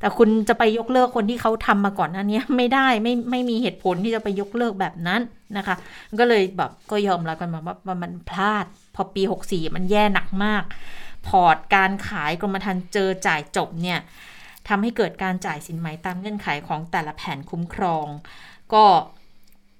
[0.00, 5.20] แต่คุณจะไปยกเลิกคนที่เขาทำมาก่อนหน้านี้ไม่ได้ไม่ไม่มีเหตุผลที่จะไปยกเลิกแบบนั้น
[5.56, 5.76] นะคะ
[6.20, 8.64] ก็เลยแบบก็ยอมรับกันมาว่าว่ามันพลาด
[8.94, 10.62] พอปี64มันแย่หนักมาก
[11.28, 13.98] พอร์ตการขายกรมธรรม์เจอจ่ายจบเนี่ย
[14.68, 18.06] ทำให้เกิดการจ่ายสินไหมตามเงื่อนไขของแต่ละแผนคุ้มครอง
[18.74, 18.84] ก็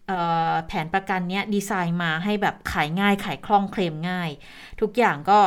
[0.07, 0.18] เอ่
[0.53, 4.30] อแผนประกันเนี้ยดีไซน์มาให้แบบขายง่ายขายคล่องเคลมง่าย
[4.80, 5.41] ทุกอย่างก็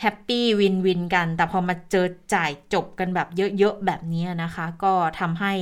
[0.00, 5.52] happy win-win กัน แต่พอมาเจอจ่ายจบกันแบบเยอะๆแบบนี้นะคะ ก็ทำให้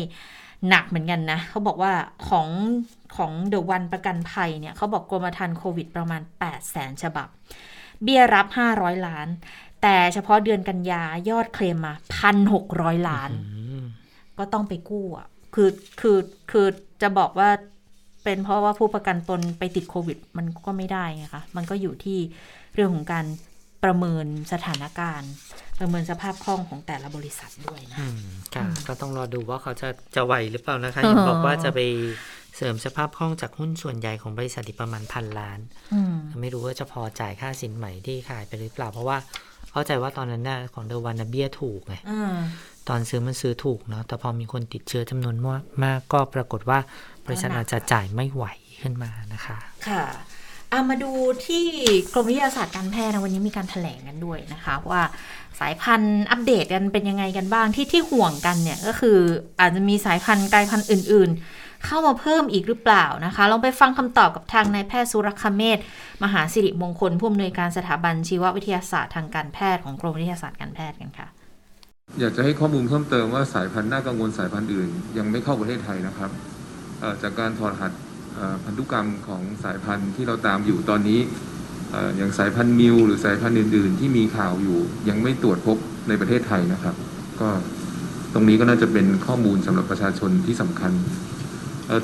[0.68, 1.92] หนักเหมือนกันนะ เขาบอกว่า
[2.28, 2.48] ของ
[3.16, 7.28] ของเดอะวันประกันภัยเนี่ย เขาบอกกรมธรรม์โควิดประมาณ 8 0 0แสนฉบับ
[8.02, 8.46] เบี้ยรับ
[8.76, 9.28] 500 ล้าน
[9.86, 11.94] แต่เฉพาะเดือนกันยายอดเคลมมา
[12.50, 13.30] 1,600ล้าน
[14.38, 15.70] ก็ต้องไปกู้อะคือ
[16.00, 16.18] คือ
[16.50, 16.66] คือ
[17.02, 17.48] จะบอกว่า
[18.24, 22.18] เป็นเพราะว่าผู้ประกันตนไปติดโควิด มันก็ไม่ได้ไงคะมันก็อยู่ที่
[22.74, 23.24] เรื่องของการ
[23.84, 25.32] ประเมินสถานการณ์
[25.80, 28.20] ประเมินสภาพคล่องของแต่ละบริษัทด้วยนะอืม
[28.54, 31.80] ค่ะก็ต้องรอดูว่าเขาจะจะไหวหรือเปล่านะคะอ๋อยังบอกว่าจะไป
[32.56, 35.60] เสริมสภาพคล่องจากหุ้นส่วนใหญ่ของบริษัทอีกประมาณพันล้าน
[35.94, 39.18] อืมไม่รู้ว่าจะพอจ่ายค่าสินใหม่ที่ขายไปหรือเปล่า เพราะว่า
[39.74, 42.36] เข้าใจว่าตอนนั้นน่ะของเดวันนะเบี้ยถูกไงอ่า
[42.88, 46.78] ตอนซื้อมันซื้อถูกเนาะแต่พอมีคนติดเชื้อจำนวนมากมากก็ปรากฏว่า
[47.26, 48.44] บริษัทอาจจะจ่ายไม่ไหว
[48.82, 49.56] ขึ้นมานะคะ
[49.88, 50.04] ค่ะ
[50.72, 51.12] อามาดู
[51.46, 51.64] ที่
[52.12, 55.02] กรมวิทยาศาสตร์การแพทย์นะวันนี้มีการแถลงกันด้วยนะคะ ว่า
[55.60, 59.18] สายพันธุ์อัปเดตกันเป็นยังไงกันบ้างที่ที่ห่วงกันเนี่ยก็คือ
[59.60, 65.78] อาจจะมีสายพันธุ์กลายพันธุ์อื่น ๆ เข้ามาเพิ่มอีกหรือเปล่านะคะ ลองไปฟังคำตอบกับทางนายแพทย์สุรคเมธ
[66.24, 71.28] มหาสิริมงคลผู้อำนวยการสถาบันชีววิทยาศาสตร์ทางการแพทย์ของกรมวิทยาศาสตร์การแพทย์กันค่ะ
[72.20, 76.30] อยากจะให้ข้อมูลเพิ่มเติมว่าสายพันธุ์น่ากังวลสายพันธุ์อื่น ยังไม่เข้าประเทศไทยนะครับ
[77.22, 77.92] จากการถอดรหัส
[78.64, 81.20] พันธุกรรมของสายพันธุ์ที่เราตามอยู่ตอนนี้
[82.16, 84.78] อย่างสายพันธุ์มิวหรือสายพันธุ์อื่น ๆ ที่มีข่าวอยู่
[85.08, 85.76] ยังไม่ตรวจพบ
[86.08, 86.94] ในประเทศไทยนะครับ
[87.40, 87.48] ก็
[88.34, 90.92] ตรงนี้ก็น่าจะเป็นข้อมูลสำหรับประชาชนที่สำคัญ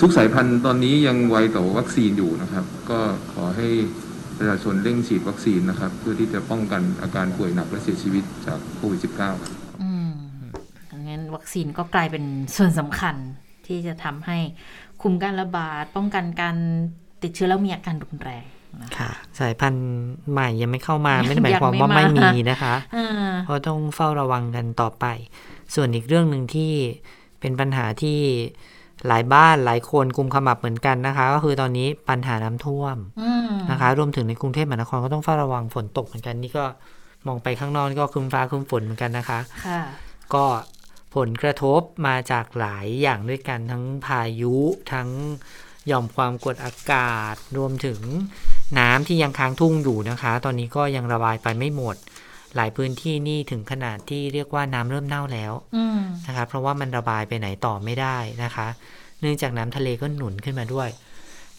[0.01, 3.01] ทุกสายพันธุ์ตอนนี้ยังไวต่อวัคซีนอยู่นะครับ ก็
[3.33, 3.69] ขอให้
[4.39, 9.53] ประชาชนเร่งฉีดวัคซีนนะครับ เพื่อที่จะป้องกันอาการป่วยหนักและเสียชีวิตจากโควิด -19 ครับ
[9.83, 10.13] อืม
[11.09, 12.25] งั้นวัคซีนก็กลายเป็น
[12.57, 13.17] ส่วนสำคัญ
[13.67, 14.39] ที่จะทำให้
[15.03, 16.57] คุมการระบาด ป้องกันการ
[17.23, 18.45] ติดเชื้อแล้วมีอาการรุนแรง
[18.81, 19.11] นะค่ะ
[19.41, 19.89] สายพันธุ์
[20.31, 25.07] ใหม่ยังไม่เข้ามาไม่ได้หมายความว่ายังไม่ไม่มามีนะคะอ่าเพราะต้องเฝ้าระวังกันต่อไป
[25.75, 26.73] ส่วนอีกเรื่องหนึ่งที่
[27.41, 28.19] เป็นปัญหาที่
[29.09, 36.65] หลายบ้านหลายคนกุมขมับเหมือนกันนะคะ ก็คือตอนนี้ปัญหาน้ำท่วมอืมนะคะ รวมถึงในกรุงเทพมหานครก็ต้องเฝ้าระวังฝนตกเหมือนกันนี่ก็
[37.27, 39.81] มองไปข้างนอกนี่ก็ครึ้มฟ้าครึ้มฝนเหมือนกันนะคะค่ะ
[40.35, 40.45] ก็
[41.17, 44.57] ผลกระทบมาจากหลายอย่างด้วยกันทั้งพายุ
[44.93, 45.09] ทั้ง
[45.87, 48.01] หย่อมความกดอากาศ รวมถึง
[48.79, 51.97] น้ำที่ยังค้างทุ่งอยู่นะคะ ตอนนี้ก็ยังระบายไปไม่หมด
[52.57, 58.67] หลายพื้นที่นี่ถึงขนาดที่เรียกว่าน้ำเริ่มเน่าแล้วอืมนะคะเพราะว่ามันระบายไปไหนต่อไม่ได้นะคะ
[59.21, 60.89] เนื่องจากน้ำทะเลก็หนุนขึ้นมาด้วย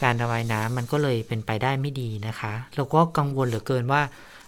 [0.04, 4.02] การระบายน้ำมันก็เลยเป็นไปได้ไม่ดีนะคะแล้วก็กังวลเหลือเกินว่า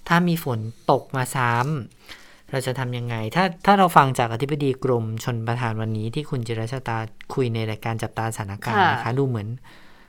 [0.08, 0.60] ถ้ามีฝน
[0.92, 6.98] ตกมาซ้ำเราจะทำยังไง ถ้าถ้าเราฟังจากอธิบดีกรมชนประทานวันนี้ที่คุณจิรชาตา
[7.34, 9.48] คุยในรายการจับตาสถานการณ์ค่ะนะคะ ดูเหมือน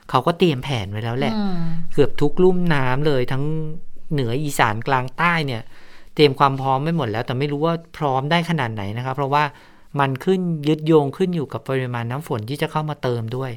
[0.09, 1.55] เขาก็เตรียมแผนไว้แล้วแหละอืม
[1.93, 3.43] เกือบทุกลุ่มน้ำเลยทั้ง
[4.13, 5.61] เหนืออีสานกลางใต้เนี่ย
[6.15, 9.43] เตรียมความพร้อมไม่หมดแล้ว แต่ไม่รู้ว่าพร้อมได้ขนาดไหนนะคะเพราะว่า
[9.99, 13.51] มันขึ้นยึดโยงขึ้นอยู่กับปริมาณน้ำฝนที่จะเข้ามาเติมด้วย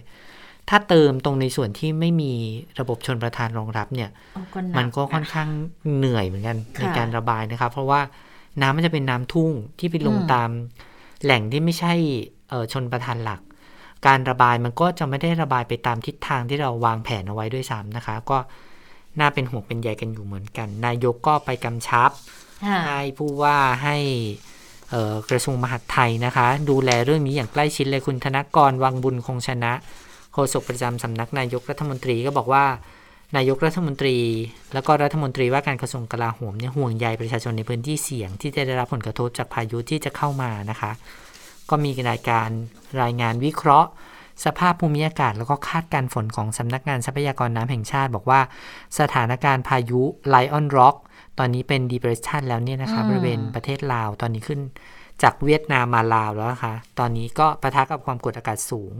[0.69, 2.33] ถ้าเติมตรงในส่วนที่ไม่มี
[2.81, 5.49] ระบบชนประทานรองรับเนี่ยเอาก็หนัมันก็ค่อนนะข้าง
[5.97, 8.01] เหนื่อยเหมือนกันค่ะในการระบายนะครับ เพราะว่า
[8.61, 10.51] น้ำมันจะเป็นน้ำทุ่งที่ไปลงอืมตาม
[11.25, 11.93] แหล่งที่ไม่ใช่
[12.49, 13.41] เอ่อชนประทานหลัก
[14.07, 18.39] การระบายมันก็จะไม่ได้ระบายไปตามทิศทางที่เราวางแผนเอาไว้ด้วยซ้ำนะคะ ก็
[19.21, 23.97] น่าเป็นห่วงเป็นใยกันอยู่เหมือนกัน นายกก็ไปกำชับค่ะ ให้ผู้ว่าให้
[25.31, 29.73] กระทรวงมหาดไทยนะคะ ดูแลเรื่องนี้อย่างใกล้ชิดเลยคุณธนกรวังบุญคงชนะ
[30.33, 32.65] โฆษกประจำสำนักนายกรัฐมนตรีก็บอกว่า
[33.37, 34.17] นายกรัฐมนตรี
[34.75, 40.91] แล้วก็รัฐมนตรีว่าการกระทรวงกลาโหมเนี่ยห่วงใยประชาชนในพื้นที่เสี่ยงที่จะได้รับผลกระทบจากพายุที่จะเข้ามานะคะ
[41.71, 42.49] ก็มีรายการ
[43.03, 43.89] รายงานวิเคราะห์
[44.45, 48.41] สภาพภูมิอากาศแล้วก็คาดการณ์ฝนของสำนักงานทรัพยากรน้ำแห่งชาติ บอกว่า
[48.99, 50.97] สถานการณ์พายุไลออนร็อก
[51.39, 54.61] ตอนนี้เป็น depression แล้วเนี่ยนะคะอืมบริเวณประเทศลาวตอนนี้ขึ้น
[55.23, 58.93] จากเวียดนามมาลาวแล้วนะคะ ตอนนี้ก็ปะทะกับความกดอากาศสูง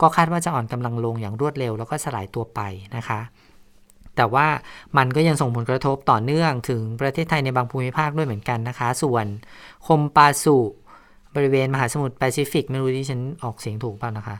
[0.00, 2.60] ก็คาดว่าจะอ่อนกำลังลงอย่างรวดเร็วแล้วก็สลายตัวไป
[2.96, 3.20] นะคะ
[4.16, 4.46] แต่ว่า
[4.96, 9.26] มันก็ยังส่งผลกระทบต่อเนื่องถึงประเทศไทยในบางภูมิภาคด้วยเหมือนกันนะคะ ส่วน
[9.86, 10.56] คมปาสุ
[11.34, 14.36] บริเวณมหาสมุทรแปซิฟิกไม่รู้ที่ฉันออกเสียงถูกเปล่านะคะ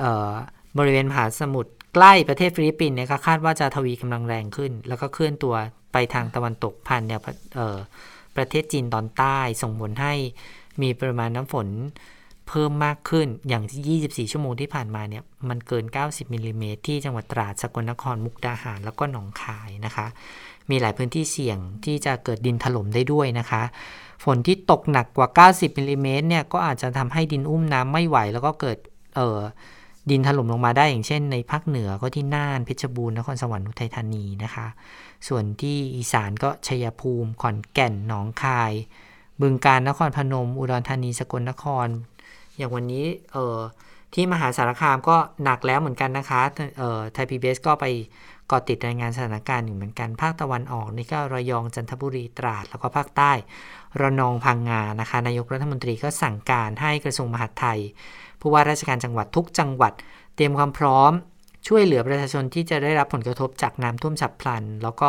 [0.00, 0.30] เอ่อ
[0.78, 5.54] บริเวณมหาสมุทร ใกล้ประเทศฟิลิปปินส์เนี่ยคาดว่าจะทวีกำลังแรงขึ้น แล้วก็เคลื่อนตัว
[5.92, 7.78] ไปทางตะวันตกผ่านแนวประเอ่อ
[8.36, 10.14] ประเทศจีนตอนใต้ส่งผลให้
[10.82, 11.68] มีปริมาณน้ำฝน
[12.48, 20.06] เพิ่มมากขึ้นอย่างที่24 ชั่วโมงที่ผ่านมาเนี่ยมันเกิน 90มิลลิเมตรที่จังหวัดตราดสกลนครมุกดาหาร แล้วก็หนองคายนะคะ
[20.70, 23.62] มีหลายพื้นที่เสี่ยงที่จะเกิดดินถล่มได้ด้วยนะคะ
[24.24, 28.78] ฝนที่ตกหนักกว่า 90มิลลิเมตรเนี่ยก็อาจจะทำให้ดินอุ้มน้ำไม่ไหวแล้วก็เกิด
[29.16, 29.40] เอ่อ
[30.10, 34.66] ดินถล่มลงมาได้อย่างเช่นในภาคเหนือก็ที่น่านเพชรบูรณ์นครสวรรค์อุทัยธานีนะคะ
[35.28, 38.72] ส่วนที่อีสานก็ชัยภูมิ ขอนแก่นหนองคาย
[39.40, 41.86] บึงกาฬนครพนม อุดรธานีสกลนคร
[42.56, 43.58] อย่างวันนี้เออ
[44.14, 46.40] ที่มหาสารคามก็หนักแล้วเหมือนกันนะคะ
[46.78, 47.86] เออไทยพีบีก็ไป
[48.50, 53.32] กาะติดรายงานสถานการณ์อยู่เหมือนกัน ภาคตะวันออกนี่ก็ระยองจันทบุรีตราด แล้วก็ภาคใต้
[54.00, 57.80] ระนองพังงานะคะ นายกรัฐมนตรีก็สั่งการให้กระทรวงมหาดไทย
[58.42, 59.92] ผู้ว่าราชการจังหวัดทุกจังหวัด
[60.34, 61.12] เตรียมความพร้อม
[61.68, 65.08] ช่วยเหลือประชาชนที่จะได้รับผลกระทบจากน้ำท่วมฉับพลัน แล้วก็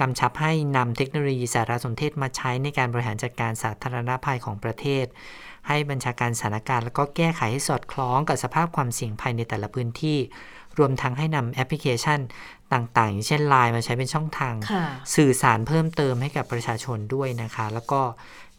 [0.00, 5.04] กำชับให้นำเทคโนโลยีสารสนเทศมาใช้ในการบริหารจัดการสาธารณภัยของประเทศ
[5.68, 10.18] ให้บัญชาการสถานการณ์แล้วก็แก้ไขให้สอดคล้องกับสภาพความเสี่ยงภัยในแต่ละพื้นที่
[10.78, 12.20] รวมทั้งให้นำแอปพลิเคชัน
[12.72, 14.84] ต่างๆ อย่างเช่น Line มาใช้เป็นช่องทางค่ะ
[15.16, 18.00] สื่อสารเพิ่มเติมให้กับประชาชนด้วยนะคะ แล้วก็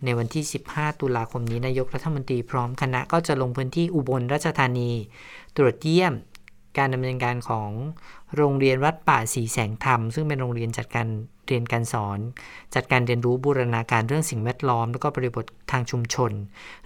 [0.06, 4.92] ในวันที่ 15 ตุลาคมนี้นายกรัฐมนตรีพร้อมคณะก็จะลงพื้นที่อุบลราชธานี
[5.56, 6.14] ตรวจเยี่ยม
[6.78, 7.70] การดำเนินการของ
[8.36, 11.08] โรงเรียนวัดป่าสีแสงธรรม ซึ่งเป็นโรงเรียนจัดการ
[11.48, 12.20] เรียนการสอน
[12.76, 16.32] จัดการเรียนรู้บูรณาการเรื่องสิ่งแวดล้อม แล้วก็บริบททางชุมชน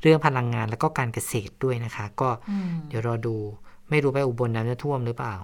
[0.01, 3.35] เรื่องพลังงานแล้วก็การเกษตรด้วยนะคะ ก็อืมเดี๋ยวรอดู
[3.89, 5.35] ไม่รู้ไปอุบลน้ำจะท่วมหรือเปล่า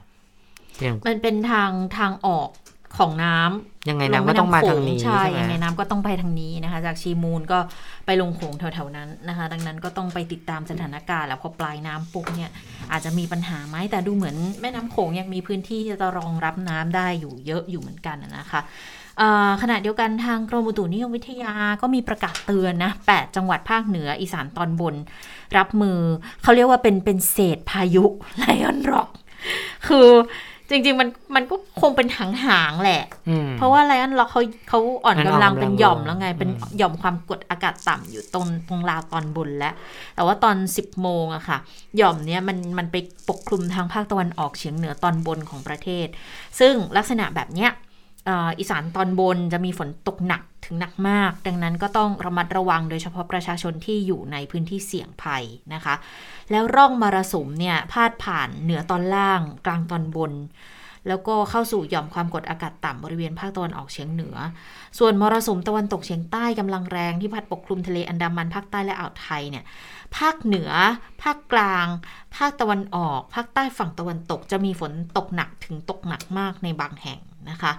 [0.85, 2.49] ยังมันเป็นทางทางออก
[2.97, 7.59] ของน้ำยังไงน้ำก็ต้องมาทางนี้ใช่ใช่ไหมยังไงน้ำก็ต้องไปทางนี้นะคะ จากชีมูลก็
[8.05, 12.51] ไปลงโขงแถวๆนั้นนะคะ ดังนั้นก็ต้องไปติดตามสถานการณ์แล้วพอปลายน้ำปุ๊บเนี่ย
[12.91, 19.04] อาจจะมีปัญหาไหมแต่ดูเหมือนแม่น้ำโขงยังมีพื้นที่ที่จะรองรับน้ำได้อยู่เยอะอยู่เหมือนกันนะคะเอ่อ
[19.61, 24.95] ขณะเดียวกันทางกรมอุตุนิยมวิทยาก็มีประกาศเตือนนะ 8 จังหวัดภาคเหนืออีสานตอนบน
[25.57, 25.99] รับมือ
[26.43, 28.05] เขาเรียกว่าเป็นเป็นเศษพายุ
[28.37, 29.09] ไลออนร็อก
[29.87, 30.07] คือ
[30.69, 39.73] จริง ๆ มันมันก็คงเป็นหางๆแหละอืมเพราะว่าไลออนร็อกเขาเขาอ่อนมันกำอ่อนลังกำลังเป็นหย่อมลงแล้วไง เป็นอืมหย่อมความกดอากาศต่ำอยู่ตรงตรงลาวตอนบนแล้ว
[40.15, 41.57] แต่ว่าตอน 10โมงอะค่ะ
[41.97, 42.95] หย่อมเนี้ยมันมันไป
[43.29, 46.07] ปกคลุมทางภาคตะวันออกเฉียงเหนือตอนบนของประเทศ
[46.59, 55.95] ซึ่งลักษณะแบบเนี้ยเอ่ออีสานตอนบนจะมีฝนตกหนักถึงหนักมาก ดังนั้นก็ต้องระมัดระวังโดยเฉพาะประชาชนที่อยู่ในพื้นที่เสี่ยงภัยนะคะ
[56.51, 60.31] แล้วร่องมรสุมเนี่ยพาดผ่านเหนือตอนล่างกลางตอนบน
[61.07, 64.35] แล้วก็เข้าสู่หย่อมความกดอากาศต่ำบริเวณภาคตะวันออกเฉียงเหนือ
[64.99, 69.63] ส่วนมรสุมตะวันตกเฉียงใต้กำลังแรงที่พัดปกคลุมทะเลอันดามันภาคใต้และอ่าวไทยเนี่ย
[70.17, 70.71] ภาคเหนือ
[71.23, 71.87] ภาคกลาง
[72.37, 77.71] ภาคตะวันออก ภาคใต้ฝั่งตะวันตกจะมีฝนตกหนักถึงตกหนักมากในบางแห่งนะคะ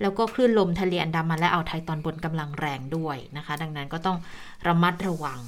[0.00, 4.18] แล้วก็คลื่นลมทะเลอันดามันและอ่าวไทยตอนบนกำลังแรงด้วยนะคะ ดังนั้นก็ต้อง
[4.66, 5.40] ระมัดระวัง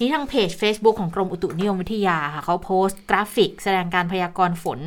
[0.00, 4.78] นี่ทางเพจ Facebook ของกรมอุตุนิยมวิทยาค่ะเขาโพสต์กราฟิก แสดงการพยากรณ์ฝน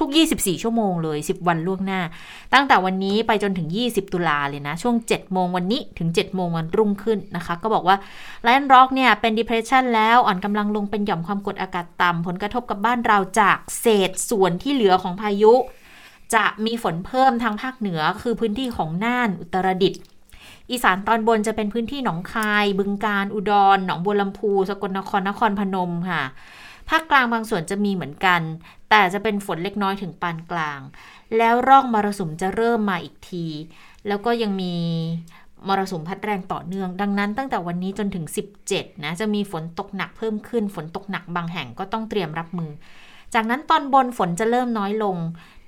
[0.00, 2.00] ทุก ๆ 24 ชั่วโมงเลย 10 วันล่วงหน้า
[2.54, 7.96] ตั้งแต่วันนี้ไปจนถึง 20 ตุลาเลยนะ ช่วง 7 โมงวันนี้ถึง 7 โมงวันรุ่งขึ้นนะคะ ก็บอกว่า
[8.42, 15.52] ไลออนร็อกเนี่ยเป็น depression แล้วอ่อนกำลังลงเป็นหย่อมความกดอากาศต่ำผลกระทบกับบ้านเราจากเศษส่วนที่เหลือของพายุ
[16.34, 20.02] จะมีฝนเพิ่มทางภาคเหนือคือพื้นที่ของน่านอุตรดิตถ์
[20.70, 26.22] อีสานตอนบนจะเป็นพื้นที่หนองคาย บึงกาฬอุดร หนองบัวลำพู สกลนคร นครพนมค่ะ
[26.88, 28.40] ภาคกลางบางส่วนจะมีเหมือนกัน
[28.90, 30.80] แต่จะเป็นฝนเล็กน้อยถึงปานกลาง
[31.36, 33.46] แล้วร่องมรสุมจะเริ่มมาอีกที
[34.06, 34.74] แล้วก็ยังมี
[35.68, 38.26] มรสุมพัดแรงต่อเนื่อง ดังนั้นตั้งแต่วันนี้จนถึง
[38.64, 42.70] 17 นะ จะมีฝนตกหนักเพิ่มขึ้น ฝนตกหนักบางแห่งก็ต้องเตรียมรับมือ
[43.34, 45.16] จากนั้นตอนบนฝนจะเริ่มน้อยลง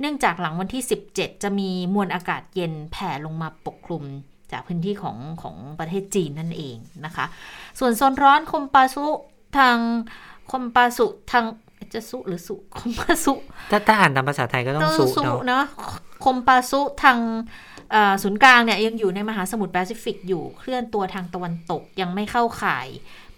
[0.01, 0.83] เนื่องจากหลังวันที่
[1.13, 4.05] 17 จะมีมวลอากาศเย็นแผ่ลงมาปกคลุม
[4.53, 7.27] จากพื้นที่ของของประเทศจีนนั่นเองนะคะ
[7.79, 9.07] ส่วนโซนร้อนคมปาซุ
[9.59, 9.77] ทาง
[10.51, 11.45] คมปาสุทาง
[11.93, 13.33] จะสุหรือสุคมปาสุ
[13.71, 15.65] ถ้าถ้าอ่านตามภาษาไทยก็ต้องสุเนาะเนาะ
[16.25, 17.19] คมปาซุทาง
[17.93, 22.87] เอ่อศูนย์กลางเนี่ยยังอยู่ในมหาสมุทรแปซิฟิกอยู่เคลื่อนตัวทางตะวันตกยังไม่เข้าข่าย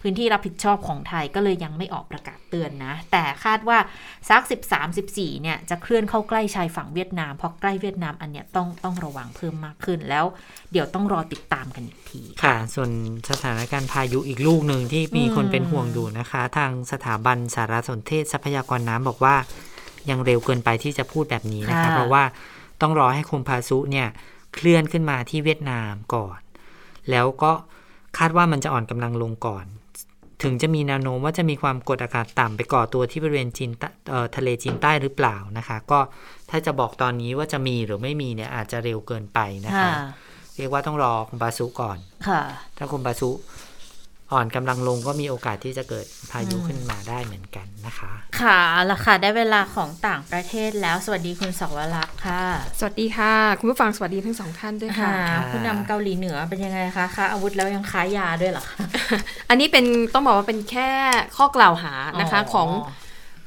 [0.05, 3.77] พื้นที่รับผิดชอบของไทยก็เลยยังไม่ออกประกาศเตือนนะ แต่คาดว่า
[4.29, 4.41] สัก
[4.91, 10.25] 13-14 เนี่ยจะเคลื่อนเข้าใกล้ชายฝั่งเวียดนามเพราะใกล้เวียดนามอันเนี้ยต้องต้องระวังเพิ่มมากขึ้นแล้ว
[10.71, 12.89] เดี๋ยวต้องรอติดตามกันอีกที ค่ะ ส่วน
[13.29, 19.35] สถานการณ์พายุอีกลูกหนึ่งที่มีคนอืมเป็นห่วงอยู่นะคะ ทางสถาบันสารสนเทศทรัพยากรน้ำบอกว่า
[20.09, 22.23] ยังเร็วเกินไปที่จะพูดแบบนี้นะคะค่ะเพราะว่า
[22.81, 24.07] ต้องรอให้คมพาซุเนี่ย
[24.53, 26.39] เคลื่อนขึ้นมาที่เวียดนามก่อน
[27.11, 27.51] แล้วก็
[28.17, 29.65] คาดว่ามันจะอ่อนกำลังลงก่อน
[30.43, 35.99] ถึงจะมีแนวโน้มว่าจะมีความกดอากาศต่ำไปก่อตัวที่บริเวณจีนใต้เอ่อทะเลจีนใต้หรือเปล่านะคะ ก็
[36.49, 39.93] ถ้าจะบอกตอนนี้ว่าจะมีหรือไม่มีเนี่ยอาจจะเร็วเกินไปนะคะค่ะ
[40.57, 42.41] เรียกว่าต้องรอคมพาซุก่อนค่ะ
[42.77, 43.29] ถ้าคมปาซุ
[44.33, 52.43] อ่อนกำลังลงก็มีโอกาสที่จะเกิดพายุขึ้นมาได้เหมือนกันนะคะ ค่ะเอาละค่ะ ได้เวลาของต่างประเทศแล้ว สวัสดีคุณสวรักษ์ค่ะ
[52.79, 58.75] สวัสดีค่ะ คุณผู้ฟังสวัสดีทั้งสองท่านด้วยค่ะค่ะผู้นำเกาหลีเหนือเป็นยังไงคะค้าอาวุธแล้วยังค้ายาด้วยเหรอคะ
[59.49, 60.89] อันนี้เป็นต้องบอกว่าเป็นแค่
[61.37, 62.69] ข้อกล่าวหานะคะอ๋อของ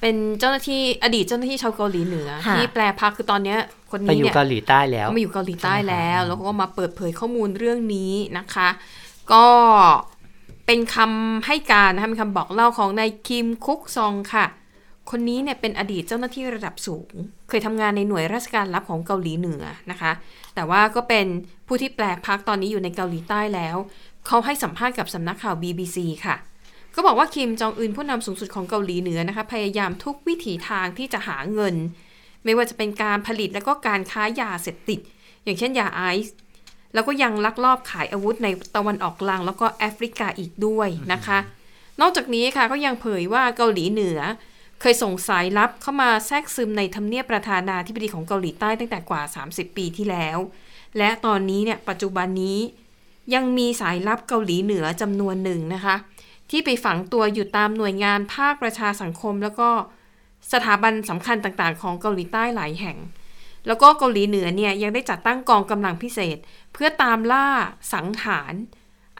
[0.00, 3.58] เป็นเจ้าหน้าที่อดีตเจ้าหน้าที่ชาวเกาหลีเหนือค่ะที่แปลพักคือตอนเนี้ย
[3.90, 8.68] คนไปนี้อยู่เนี่ยเกาหลีใต้แล้วมาอยู่เกาหลีใต้แล้วใช่ไหมคะแล้วก็มาเปิดเผยข้อมูลเรื่องนี้นะคะ
[9.32, 9.46] ก็
[10.66, 14.46] เป็นคำให้การนะคะเป็นคำบอกเล่าของนายคิมคุกซองค่ะ
[15.10, 17.10] คนนี้เนี่ยเป็นอดีตเจ้าหน้าที่ระดับสูง
[17.48, 20.12] เคยทำงานในหน่วยราชการลับของเกาหลีเหนือนะคะ
[20.54, 21.26] แต่ว่าก็เป็น
[21.66, 23.76] ผู้ที่แปลพักตอนนี้อยู่ในเกาหลีใต้แล้ว
[24.26, 26.36] เขาให้สัมภาษณ์กับสำนักข่าว BBC ค่ะ
[26.94, 31.74] ก็บอกว่าคิมจองอึนผู้นำสูงสุดของเกาหลีเหนือนะคะ พยายามทุกวิถีทางที่จะหาเงิน
[32.44, 35.00] ไม่ว่าจะเป็นการผลิตและก็การค้ายาเสพติด
[35.44, 36.34] อย่างเช่นยาไอซ์
[36.96, 41.38] แล้วก็ยังลักลอบขายอาวุธในตะวันออกกลาง แล้วก็แอฟริกาอีกด้วยนะคะ
[42.00, 44.18] นอกจากนี้ค่ะก็ยังเผยว่าเกาหลีเหนือ
[44.80, 50.38] เคยส่งสายลับเข้ามาแทรกซึมในทำเนียบประธานาธิบดีของเกาหลีใต้ตั้งแต่กว่า 30 ปีที่แล้ว
[50.98, 52.58] และตอนนี้เนี่ยปัจจุบันนี้
[53.34, 55.96] ยังมีสายลับเกาหลีเหนือจำนวนหนึ่งนะคะ
[56.50, 59.68] ที่ไปฝังตัวอยู่ตามหน่วยงานภาคประชาสังคม แล้วก็
[60.52, 62.96] สถาบันสำคัญต่างๆ ของเกาหลีใต้หลายแห่ง
[63.66, 66.36] แล้วก็เกาหลีเหนือเนี่ยยังได้จัดตั้งกองกำลังพิเศษ
[66.72, 67.46] เพื่อตามล่า
[67.94, 68.54] สังหาร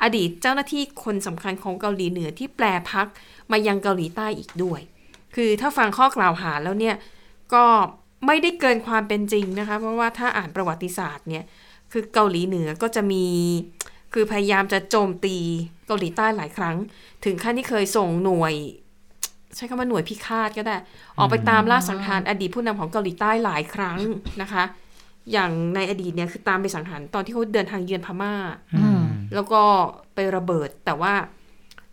[0.02, 3.06] อดีตเจ้าหน้าที่คนสำคัญของเกาหลีเหนือที่แปลพัก
[3.50, 4.80] มายังเกาหลีใต้อีกด้วย
[5.34, 6.96] คือถ้าฟังข้อกล่าวหาแล้วเนี่ย
[7.54, 7.64] ก็
[8.26, 11.44] ไม่ได้เกินความเป็นจริงนะคะ เพราะว่าถ้าอ่านประวัติศาสตร์เนี่ย
[11.92, 13.24] คือเกาหลีเหนือก็จะมี
[14.14, 15.36] คือพยายามจะโจมตี
[15.86, 16.76] เกาหลีใต้หลายครั้ง
[17.24, 18.54] ถึงขั้นที่เคยส่งหน่วย
[19.56, 20.76] ใช้คำว่าหน่วยพิฆาตก็ได้
[21.18, 23.98] ออกไปตามล่าสังหารอดีตผู้นำของเกาหลีใต้หลายครั้ง
[24.42, 24.64] นะคะ
[25.32, 28.34] อย่างในอดีตเนี่ยคือตามไปสังหารตอนที่เขาเดินทางเยือนพม่า
[28.76, 29.00] อืม
[29.34, 29.62] แล้วก็
[30.14, 31.14] ไประเบิดแต่ว่า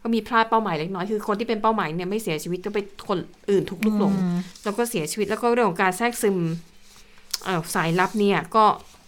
[0.01, 4.13] ก็มีพลาดเป้าหมายเล็กน้อยคือคนที่เป็นเป้าหมายเนี่ยไม่เสียชีวิตก็ไปคนอื่นถูกลุกหลง
[4.63, 6.37] แล้วก็เสียชีวิตแล้วก็เรื่องของการแทรกซึม
[7.43, 8.65] เอ่อสายลับเนี่ยก็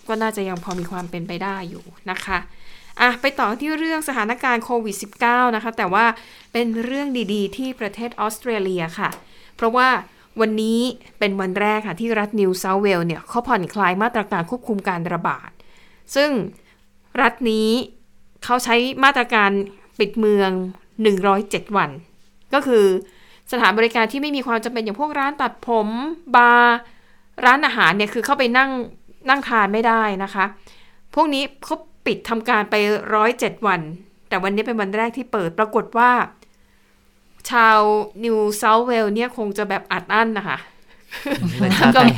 [0.07, 2.37] ก็น่าจะยังพอมีความเป็นไปได้อยู่นะคะ
[3.01, 6.05] อะไปต่อที่เรื่องสถานการณ์โควิด -19 นะคะ แต่ว่า
[6.53, 9.09] เป็นเรื่องดีๆ ที่ประเทศออสเตรเลียค่ะ
[9.55, 9.87] เพราะว่า
[10.41, 10.79] วันนี้
[11.19, 15.49] เป็นวันแรกค่ะที่รัฐนิวเซาท์เวลส์เนี่ยเขาผ่อนคลายมาตรการควบคุมการระบาด
[16.15, 16.29] ซึ่ง
[17.21, 17.69] รัฐนี้
[18.43, 19.51] เขาใช้มาตรการ
[19.99, 20.51] ปิดเมือง
[21.13, 21.89] 107 วัน
[22.53, 22.85] ก็คือ
[23.51, 25.87] สถานบริการที่ไม่มีความจำเป็นอย่างพวกร้านตัดผม
[26.35, 26.75] บาร์
[27.45, 28.71] ร้านอาหารเนี่ยคือเข้าไปนั่ง
[29.29, 30.45] นั่งทานไม่ได้นะคะ
[31.15, 31.75] พวกนี้เขา
[32.05, 32.75] ปิดทำการไป
[33.15, 33.81] ร้อยเจ็ดวัน
[34.29, 36.11] แต่วันนี้เป็นวันแรกที่เปิดปรากฏว่า
[37.51, 37.79] ชาว
[38.23, 40.57] นิวเซาท์เวลส์เนี่ยคงจะแบบอัดอั้นนะคะ
[41.55, 42.09] เหมือนชาวไทย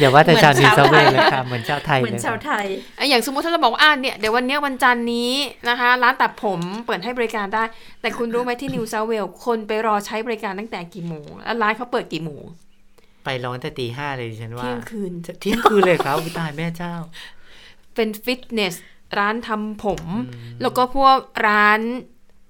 [0.00, 2.66] อย่าว่าแต่ชาวเหมืนิอวนเซาชาวเวไทยลเลยค่ะเหมือนชาวไทยเหมือนเลยชาวไทย
[2.98, 5.32] อะอย่างสมมติถ้าเราบอกว่าอ่าเนี่ยเดี๋ยววันเนี้ยวันจันทร์นี้
[5.68, 7.64] นะคะ ร้านตัดผมเปิดให้บริการได้
[8.00, 12.44] แต่คุณรู้ไหมที่นิวเซาท์เวลส์คนไปรอใช้บริการตั้งแต่กี่โมงแล้วร้านเขาเปิดกี่โมง
[13.24, 16.94] ไปร้อนแต่ตีห้าเลยดิฉันว่าเที่ยงคืนเที่ยงคืนเลยครับอุ๊ยตายแม่เจ้า
[17.94, 18.74] เป็นฟิตเนส
[19.18, 20.02] ร้านทำผม
[20.62, 21.16] แล้วก็พวก
[21.48, 21.80] ร้าน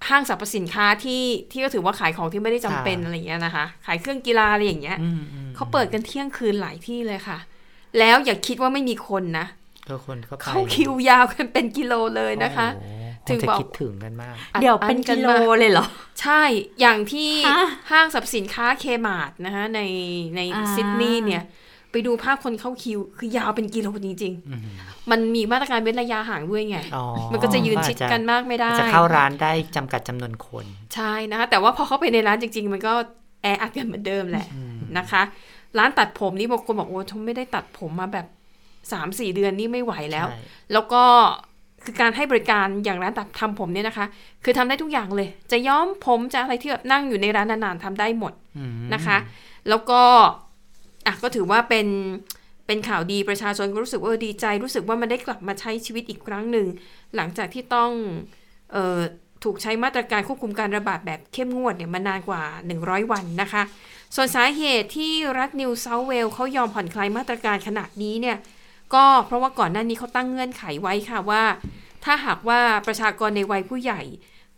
[0.09, 7.39] ห้างสรรพสินค้าที่ที่ก็ถือว่าขายของที่ไม่ได้จำเป็นค่ะอะไรอย่างเงี้ยนะคะ ขายเครื่องกีฬาอะไรอย่างเงี้ยอืมอืมเขาเปิดกันเที่ยงคืนหลายที่เลยค่ะ
[7.99, 9.47] แล้วอย่าคิดว่าไม่มีคนนะ
[9.89, 15.87] ก็คนก็ไปเข้าคิวยาวกันเป็นกิโลเลยนะคะโอ้โหถึงคจะบอกคิดถึงกันมาก เดี๋ยวเป็นกิโลเลยเหรอ
[16.21, 16.43] ใช่
[16.81, 19.81] อย่างที่ฮะห้างสรรพสินค้าเคมาร์ทนะคะใน
[20.37, 21.43] ในอ่าซิดนีย์เนี่ย
[21.95, 30.65] ไปดูภาพคนเข้าคิว คือยาวเป็นกิโลจริงอืมๆมันมีมาตรการเว้นระยะห่างด้วยไงอ๋อมันก็จะยืนชิดกันมากไม่ได้ จะเข้าร้านได้จำกัดจำนวนคน
[30.95, 32.93] ใช่นะคะแต่ว่าพอเข้าไปในร้านจริง ๆ มันก็
[33.43, 35.23] แออัดกันเหมือนเดิมแหละอืมนะคะ
[35.79, 38.27] ร้านตัดผมนี่บางคนบอกโอ้ฉันไม่ได้ตัดผมมาแบบ
[38.93, 40.41] สามสี่เดือนนี่ไม่ไหวแล้วใช่
[40.73, 41.03] แล้วก็
[41.85, 44.07] คือการให้บริการอย่างร้านตัดทำผมเนี่ยนะคะ
[44.45, 49.19] คือทำได้ทุกอย่างเลย จะย้อมผมจะอะไรที่แบบนั่งอยู่ในร้านนานๆทำได้หมดอืมนะคะ
[49.69, 50.01] แล้วก็
[51.07, 51.87] อะก็ถือว่าเป็น
[52.67, 56.67] เป็นข่าวดีประชาชนก็รู้สึกว่าดีใจรู้สึกว่ามันได้กลับมาใช้ชีวิตอีกครั้งหนึ่ง
[57.17, 57.91] หลังจากที่ต้อง
[58.73, 59.01] เออ
[59.45, 62.43] ถูกใช้มาตรการควบคุมการระบาดแบบเข้มงวดเนี่ยมานานกว่า
[62.79, 63.63] 100 วันนะคะ
[64.15, 68.37] ส่วนสาเหตุที่รัฐนิวเซาเวลเขายอมผ่อนคลายมาตรการขนาดนี้เนี่ย
[68.95, 71.43] ก็เพราะว่าก่อนหน้านี้เขาตั้งเงื่อนไขไว้ค่ะว่า
[72.05, 74.03] ถ้าหากว่าประชากรในวัยผู้ใหญ่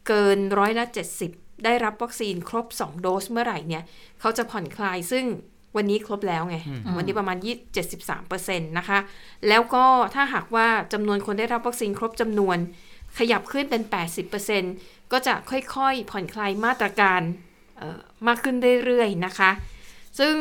[0.07, 0.84] เกินร้อยละ
[1.24, 3.82] 70 ได้รับวัคซีนครบ 2 โดสเมื่อไหร่เนี่ย
[4.20, 5.24] เขาจะผ่อนคลายซึ่ง
[5.77, 6.57] วันนี้ครบแล้วไง
[6.97, 8.99] วันนี้ประมาณ20 73%นะคะ
[9.49, 12.59] แล้วก็ถ้าหากว่าจำนวนคนได้รับวัคซีนครบจำนวน
[13.18, 13.83] ขยับขึ้นเป็น
[14.47, 17.20] 80%ก็จะค่อยๆ ผ่อนคลายมาตรการ
[17.77, 19.51] เอ่อมากขึ้นเรื่อยๆนะคะ
[20.18, 20.37] ซึ่ง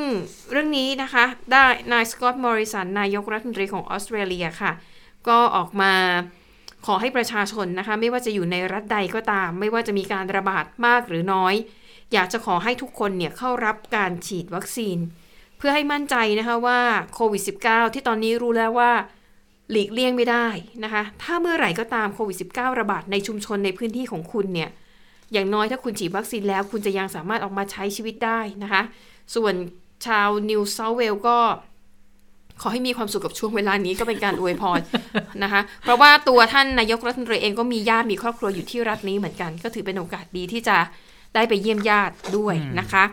[0.51, 4.71] เรื่องนี้นะคะ ได้นายสกอตต์มอริสัน นายกรัฐมนตรีของออสเตรเลียค่ะ
[5.27, 5.93] ก็ออกมา
[6.85, 11.55] ขอให้ประชาชนนะคะ ไม่ว่าจะอยู่ในรัฐใดก็ตาม ไม่ว่าจะมีการระบาดมากหรือน้อย
[12.13, 14.97] อยากจะขอให้ทุกคนเนี่ยเข้ารับการฉีดวัคซีน
[15.57, 16.79] เพื่อให้มั่นใจนะคะว่า
[17.13, 18.91] โควิด -19 ที่ตอนนี้รู้แล้วว่า
[19.71, 20.47] หลีกเลี่ยงไม่ได้
[20.83, 24.69] นะคะ ถ้าเมื่อไหร่ก็ตามโควิด -19 ระบาดในชุมชนในพื้นที่ของคุณเนี่ย
[25.33, 28.81] อย่างน้อยถ้าคุณฉีดวัคซีนแล้ว คุณจะยังสามารถออกมาใช้ชีวิตได้นะคะ
[29.35, 29.53] ส่วน
[30.05, 31.37] ชาวนิวเซาท์เวลส์ก็
[32.61, 34.79] ขอให้มีความสุขกับช่วงเวลานี้ก็เป็นการอวยพร
[35.43, 40.77] นะคะ เพราะว่าตัวท่านนายกรัฐมนตรีเองก็มีญาติมีครอบครัวอยู่ที่รัฐนี้เหมือนกัน ก็ถือเป็นโอกาสดีที่จะ
[41.35, 43.03] ได้ไปเยี่ยมญาติด้วยนะคะ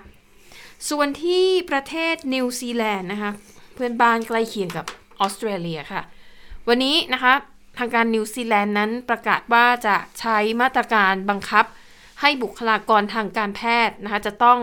[0.91, 3.33] ส่วนที่ประเทศนิวซีแลนด์นะคะ
[3.75, 4.87] เพื่อนบ้านใกล้เคียงกับ
[5.21, 6.03] ออสเตรเลียค่ะ
[6.69, 7.35] วันนี้นะคะ
[7.79, 11.65] ทางการนิวซีแลนด์นั้นประกาศว่าจะใช้มาตรการบังคับ
[12.21, 14.61] ให้บุคลากรทางการแพทย์นะคะจะต้อง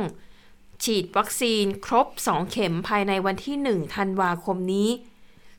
[0.84, 4.89] ฉีดวัคซีนครบ 2 เข็มภายในวันที่ 1 ธันวาคมนี้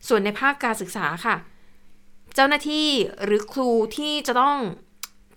[0.09, 1.37] ส่วนในภาคการศึกษาค่ะ
[2.35, 2.89] เจ้าหน้าที่
[3.25, 4.59] หรือครูที่จะต้อง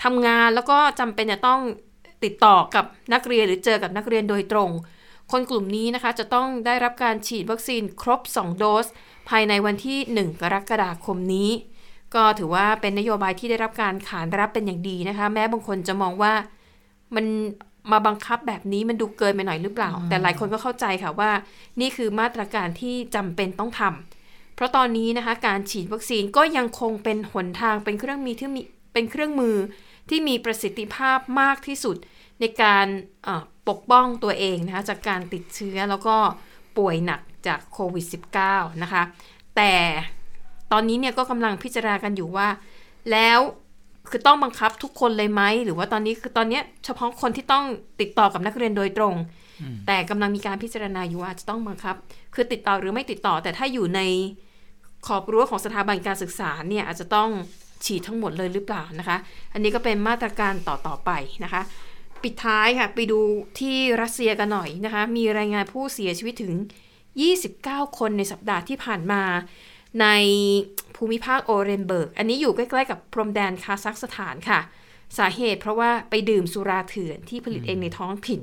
[0.04, 1.62] ทำงานแล้วก็จำเป็นจะต้อง
[2.24, 4.70] ติดต่อกับนักเรียนหรือเจอกับนักเรียนโดยตรง
[5.34, 8.86] คนกลุ่มนี้นะคะจะต้องได้รับการฉีดวัคซีนครบ 2 โดส
[9.30, 11.50] ภายในวันที่ 1 กรกฎาคมนี้
[12.16, 16.34] ก็ถือว่าเป็นนโยบายที่ได้รับการขานรับเป็นอย่างดีนะคะ แม้บางคนจะมองว่า
[17.16, 17.26] มัน
[17.92, 21.32] มาบังคับแบบนี้มันดูเกินไปหน่อยหรือเปล่า แต่หลายคนก็เข้าใจค่ะว่า
[21.80, 28.62] นี่คือมาตรการที่จำเป็นต้องทำเพราะตอนนี้นะคะการฉีดวัคซีนก็ยังคงเป็นหนทางเป็นเครื่องมีที่มี
[28.94, 29.56] เป็นเครื่องมือ
[30.10, 31.96] ที่มีประสิทธิภาพมากที่สุด
[32.40, 32.88] ในการ
[33.24, 36.16] เอ่อ ปกป้องตัวเองนะคะจากการติดเชื้อแล้วก็
[36.78, 38.06] ป่วยหนักจากโควิด
[38.44, 39.04] -19 นะคะ
[39.56, 39.74] แต่
[40.72, 42.48] ตอนนี้เนี่ยก็กำลังพิจารณากันอยู่ว่า
[43.12, 43.40] แล้ว
[44.10, 47.66] คือต้องบังคับทุกคนเลยไหม หรือว่าตอนนี้คือตอนเนี้ยเฉพาะคนที่ต้อง
[48.02, 49.16] ติดต่อกับนักเรียนโดยตรง
[49.88, 51.96] แต่กำลังมีการพิจารณาอยู่ว่าจะต้องบังคับ
[52.36, 54.02] คือติดต่อหรือไม่ติดต่อ แต่ถ้าอยู่ใน
[55.08, 57.30] ขอบรั้วของสถาบันการศึกษาเนี่ยอาจจะต้อง
[57.86, 59.18] ฉีดทั้งหมดเลยหรือเปล่านะคะ
[59.54, 61.12] อันนี้ก็เป็นมาตรการต่อต่อไป
[61.44, 61.62] นะคะ
[62.24, 63.20] ปิดท้ายค่ะ ไปดู
[63.60, 66.54] ที่รัสเซียกันหน่อยนะคะ มีรายงานผู้เสียชีวิตถึง
[67.28, 69.24] 29 คนในสัปดาห์ที่ผ่านมา
[70.02, 70.08] ใน
[70.96, 74.60] ภูมิภาคโอเรนเบิร์ก อันนี้อยู่ใกล้ๆกับพรมแดนคาซัคสถานค่ะ
[75.18, 78.42] สาเหตุเพราะว่าไปดื่มสุราเถื่อนที่ผลิตเองในท้องถิ่น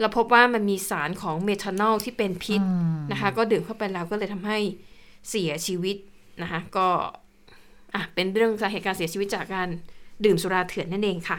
[0.00, 2.60] แล้วพบว่ามันมีสารของเมทานอลที่เป็นพิษ
[3.12, 4.58] นะคะ ก็ดื่มเข้าไปแล้วก็เลยทำให้
[5.30, 5.96] เสียชีวิต
[6.42, 6.88] นะคะก็
[7.94, 9.68] อะเป็นเรื่องสาเหตุการเสียชีวิตจากการ
[10.24, 11.38] ดื่มสุราเถื่อนนั่นเองค่ะ